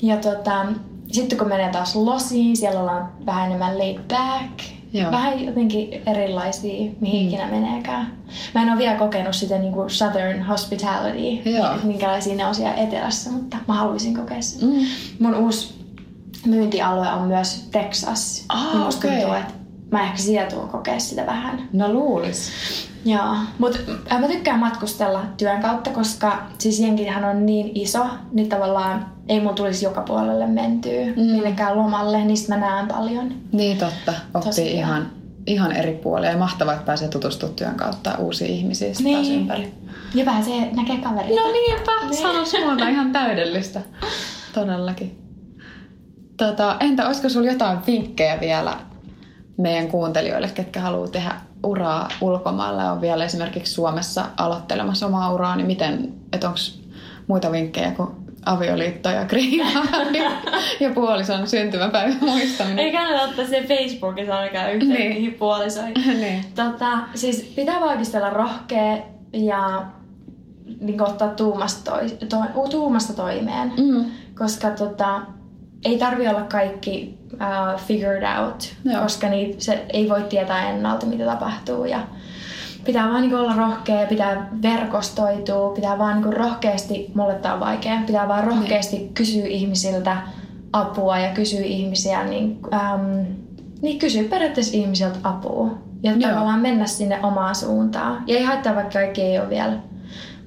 Ja 0.03 0.17
tota, 0.17 0.67
sitten 1.13 1.39
kun 1.39 1.49
menee 1.49 1.69
taas 1.69 1.97
losiin, 1.97 2.57
siellä 2.57 2.81
ollaan 2.81 3.09
vähän 3.27 3.47
enemmän 3.47 3.79
laid 3.79 3.99
back. 4.09 4.61
Joo. 4.93 5.11
Vähän 5.11 5.45
jotenkin 5.45 6.03
erilaisia, 6.07 6.91
mihin 7.01 7.23
mm. 7.23 7.29
ikinä 7.29 7.47
meneekään. 7.51 8.13
Mä 8.55 8.63
en 8.63 8.71
ole 8.71 8.79
vielä 8.79 8.99
kokenut 8.99 9.35
sitä 9.35 9.59
niin 9.59 9.73
kuin 9.73 9.91
southern 9.91 10.43
hospitality, 10.43 11.51
Joo. 11.51 11.69
minkälaisia 11.83 12.37
ne 12.37 12.47
on 12.47 12.55
siellä 12.55 12.75
etelässä, 12.75 13.31
mutta 13.31 13.57
mä 13.69 13.75
haluaisin 13.75 14.17
kokea 14.17 14.43
sitä. 14.43 14.67
Mm. 14.67 14.87
Mun 15.19 15.35
uusi 15.35 15.75
myyntialue 16.47 17.09
on 17.13 17.29
myös 17.29 17.69
Texas. 17.73 18.45
Ah, 18.49 18.73
Niin 18.73 18.85
musta 18.85 19.09
okei. 19.09 19.21
tuntuu, 19.21 19.37
että 19.39 19.55
mä 19.91 20.03
ehkä 20.03 20.19
siellä 20.19 20.51
tuun 20.51 20.69
kokea 20.69 20.99
sitä 21.01 21.27
vähän. 21.27 21.69
No 21.73 21.93
luulis. 21.93 22.51
Joo, 23.05 23.37
mutta 23.59 23.79
mä 24.21 24.29
tykkään 24.29 24.61
matkustella 24.61 25.23
työn 25.37 25.63
kautta, 25.63 25.91
koska 25.91 26.43
siis 26.59 26.81
jenkihän 26.81 27.25
on 27.25 27.47
niin 27.47 27.71
iso, 27.75 28.07
niin 28.33 28.49
tavallaan 28.49 29.16
ei 29.29 29.41
mun 29.41 29.55
tulisi 29.55 29.85
joka 29.85 30.01
puolelle 30.01 30.47
mentyä 30.47 31.07
mm. 31.07 31.23
minnekään 31.23 31.77
lomalle, 31.79 32.25
niin 32.25 32.39
mä 32.49 32.57
näen 32.57 32.89
paljon. 32.89 33.35
Niin 33.53 33.79
totta. 33.79 34.13
Oppii 34.35 34.43
Tosiaan. 34.51 34.71
ihan, 34.71 35.11
ihan 35.47 35.73
eri 35.73 35.93
puolia. 35.95 36.31
Ja 36.31 36.37
mahtavaa, 36.37 36.75
että 36.75 36.87
pääsee 36.87 37.09
tutustumaan 37.09 37.57
työn 37.57 37.75
kautta 37.75 38.15
uusiin 38.19 38.51
ihmisiin 38.51 38.95
Niin. 39.01 39.17
taas 39.17 39.29
ympäri. 39.29 39.75
Ja 40.15 40.25
pääsee 40.25 40.71
näkee 40.73 40.99
kavereita. 40.99 41.41
No 41.41 41.53
niinpä, 41.53 41.93
Niin. 42.03 42.23
sanos 42.23 42.53
muuta 42.67 42.89
ihan 42.89 43.13
täydellistä. 43.13 43.81
Todellakin. 44.55 45.19
Tota, 46.37 46.77
entä 46.81 47.07
olisiko 47.07 47.29
sulla 47.29 47.47
jotain 47.51 47.79
vinkkejä 47.87 48.41
vielä 48.41 48.77
meidän 49.57 49.89
kuuntelijoille, 49.89 50.49
ketkä 50.49 50.81
haluaa 50.81 51.09
tehdä 51.09 51.35
uraa 51.65 52.09
ulkomailla 52.21 52.83
ja 52.83 52.93
on 52.93 53.01
vielä 53.01 53.25
esimerkiksi 53.25 53.73
Suomessa 53.73 54.25
aloittelemassa 54.37 55.07
omaa 55.07 55.33
uraa, 55.33 55.57
niin 55.57 55.67
miten, 55.67 56.13
että 56.33 56.47
onko 56.49 56.59
muita 57.27 57.53
vinkkejä 57.53 57.91
kuin 57.91 58.09
avioliitto 58.47 59.09
ja 59.09 59.25
kriinaari 59.25 60.19
ja 60.81 60.91
puolison 60.95 61.47
syntymäpäivän 61.47 62.19
muistaminen? 62.21 62.79
Ei 62.79 62.93
kannata 62.93 63.23
ottaa 63.23 63.45
se 63.47 63.63
Facebookissa 63.69 64.37
ainakaan 64.39 64.73
yhteen 64.73 64.91
Niin. 64.91 65.11
niihin 65.11 65.35
puolisoihin. 65.35 65.95
niin. 66.21 66.45
Tota, 66.55 66.99
siis 67.15 67.53
pitää 67.57 67.79
olla 67.79 68.31
rohkea 68.31 68.99
ja 69.33 69.83
niin 70.81 71.03
ottaa 71.03 71.29
tuumasta, 71.29 71.91
toi, 71.91 72.11
to, 72.29 72.69
tuumasta 72.71 73.13
toimeen. 73.13 73.73
Mm. 73.77 74.05
koska 74.39 74.71
tota, 74.71 75.21
ei 75.85 75.99
tarvi 75.99 76.29
olla 76.29 76.43
kaikki 76.43 77.19
uh, 77.33 77.81
figured 77.81 78.23
out, 78.39 78.75
Joo. 78.85 79.03
koska 79.03 79.29
niitä, 79.29 79.65
se 79.65 79.85
ei 79.93 80.09
voi 80.09 80.23
tietää 80.23 80.71
ennalta, 80.71 81.07
mitä 81.07 81.25
tapahtuu. 81.25 81.85
Ja 81.85 82.01
pitää 82.87 83.09
vaan 83.09 83.21
niinku 83.21 83.37
olla 83.37 83.57
rohkea, 83.57 84.07
pitää 84.07 84.49
verkostoitua, 84.63 85.75
pitää 85.75 85.99
vaan 85.99 86.15
niinku 86.15 86.31
rohkeasti, 86.31 87.13
mulle 87.15 87.35
tää 87.35 87.55
on 87.55 87.61
vaikea, 87.61 88.03
pitää 88.07 88.29
vaan 88.29 88.45
rohkeasti 88.45 88.97
niin. 88.97 89.15
kysyä 89.15 89.47
ihmisiltä 89.47 90.17
apua 90.73 91.19
ja 91.19 91.35
kysyä 91.35 91.61
ihmisiä, 91.61 92.25
niin, 92.25 92.59
um, 92.65 93.27
niin 93.83 93.99
kysyä 93.99 94.25
periaatteessa 94.25 94.77
ihmisiltä 94.77 95.19
apua. 95.23 95.79
Ja 96.03 96.13
Joo. 96.13 96.31
tavallaan 96.31 96.61
mennä 96.61 96.87
sinne 96.87 97.21
omaan 97.23 97.55
suuntaan. 97.55 98.25
Ja 98.27 98.37
ei 98.37 98.45
haittaa, 98.45 98.75
vaikka 98.75 98.93
kaikki 98.93 99.23
ei 99.23 99.39
ole 99.39 99.49
vielä 99.49 99.73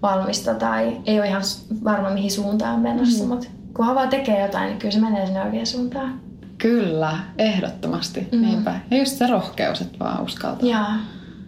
valmista 0.01 0.53
tai 0.53 0.97
ei 1.05 1.19
ole 1.19 1.27
ihan 1.27 1.41
varma 1.83 2.09
mihin 2.09 2.31
suuntaan 2.31 2.75
on 2.75 2.81
menossa, 2.81 3.23
mm. 3.23 3.29
mutta 3.29 3.47
kunhan 3.73 3.95
vaan 3.95 4.09
tekee 4.09 4.41
jotain, 4.41 4.67
niin 4.67 4.79
kyllä 4.79 4.91
se 4.91 4.99
menee 4.99 5.25
sinne 5.25 5.43
oikeaan 5.43 5.65
suuntaan. 5.65 6.19
Kyllä, 6.57 7.17
ehdottomasti. 7.37 8.27
Mm. 8.31 8.41
Niinpä. 8.41 8.79
Ja 8.91 8.97
just 8.97 9.17
se 9.17 9.27
rohkeus, 9.27 9.81
että 9.81 9.99
vaan 9.99 10.23
uskaltaa. 10.23 10.69
Jaa, 10.69 10.97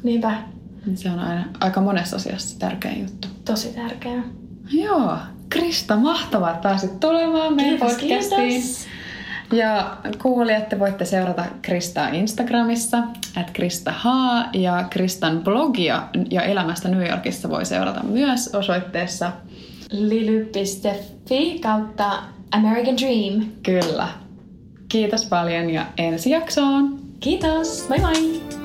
niinpä. 0.04 0.36
Se 0.96 1.10
on 1.10 1.20
aina 1.20 1.46
aika 1.60 1.82
monessa 1.82 2.16
asiassa 2.16 2.60
tärkein 2.60 3.02
juttu. 3.02 3.28
Tosi 3.46 3.68
tärkeää. 3.68 4.24
Joo, 4.72 5.18
Krista, 5.50 5.96
mahtavaa, 5.96 6.50
että 6.50 6.62
pääsit 6.70 7.00
tulemaan 7.00 7.54
meidän 7.54 7.80
Kiitos, 7.80 7.98
podcastiin. 7.98 8.50
kiitos. 8.50 8.88
Ja 9.52 9.98
kuulijat, 10.22 10.70
te 10.70 10.80
voitte 10.80 11.06
seurata 11.06 11.46
Kristaa 11.62 12.08
Instagramissa, 12.08 12.98
at 13.36 13.52
Krista 13.54 13.92
H. 13.92 14.06
Ja 14.54 14.86
Kristan 14.90 15.42
blogia 15.44 16.04
ja 16.30 16.42
elämästä 16.42 16.90
New 16.90 17.10
Yorkissa 17.10 17.50
voi 17.50 17.66
seurata 17.66 18.04
myös 18.04 18.56
osoitteessa. 18.56 19.32
Lily.fi 19.92 21.60
kautta 21.60 22.12
American 22.52 22.98
Dream. 22.98 23.46
Kyllä. 23.64 24.08
Kiitos 24.90 25.26
paljon 25.26 25.70
ja 25.70 25.86
ensi 25.98 26.30
jaksoon! 26.30 27.00
Kiitos, 27.20 27.90
moi 27.90 28.00
moi! 28.00 28.61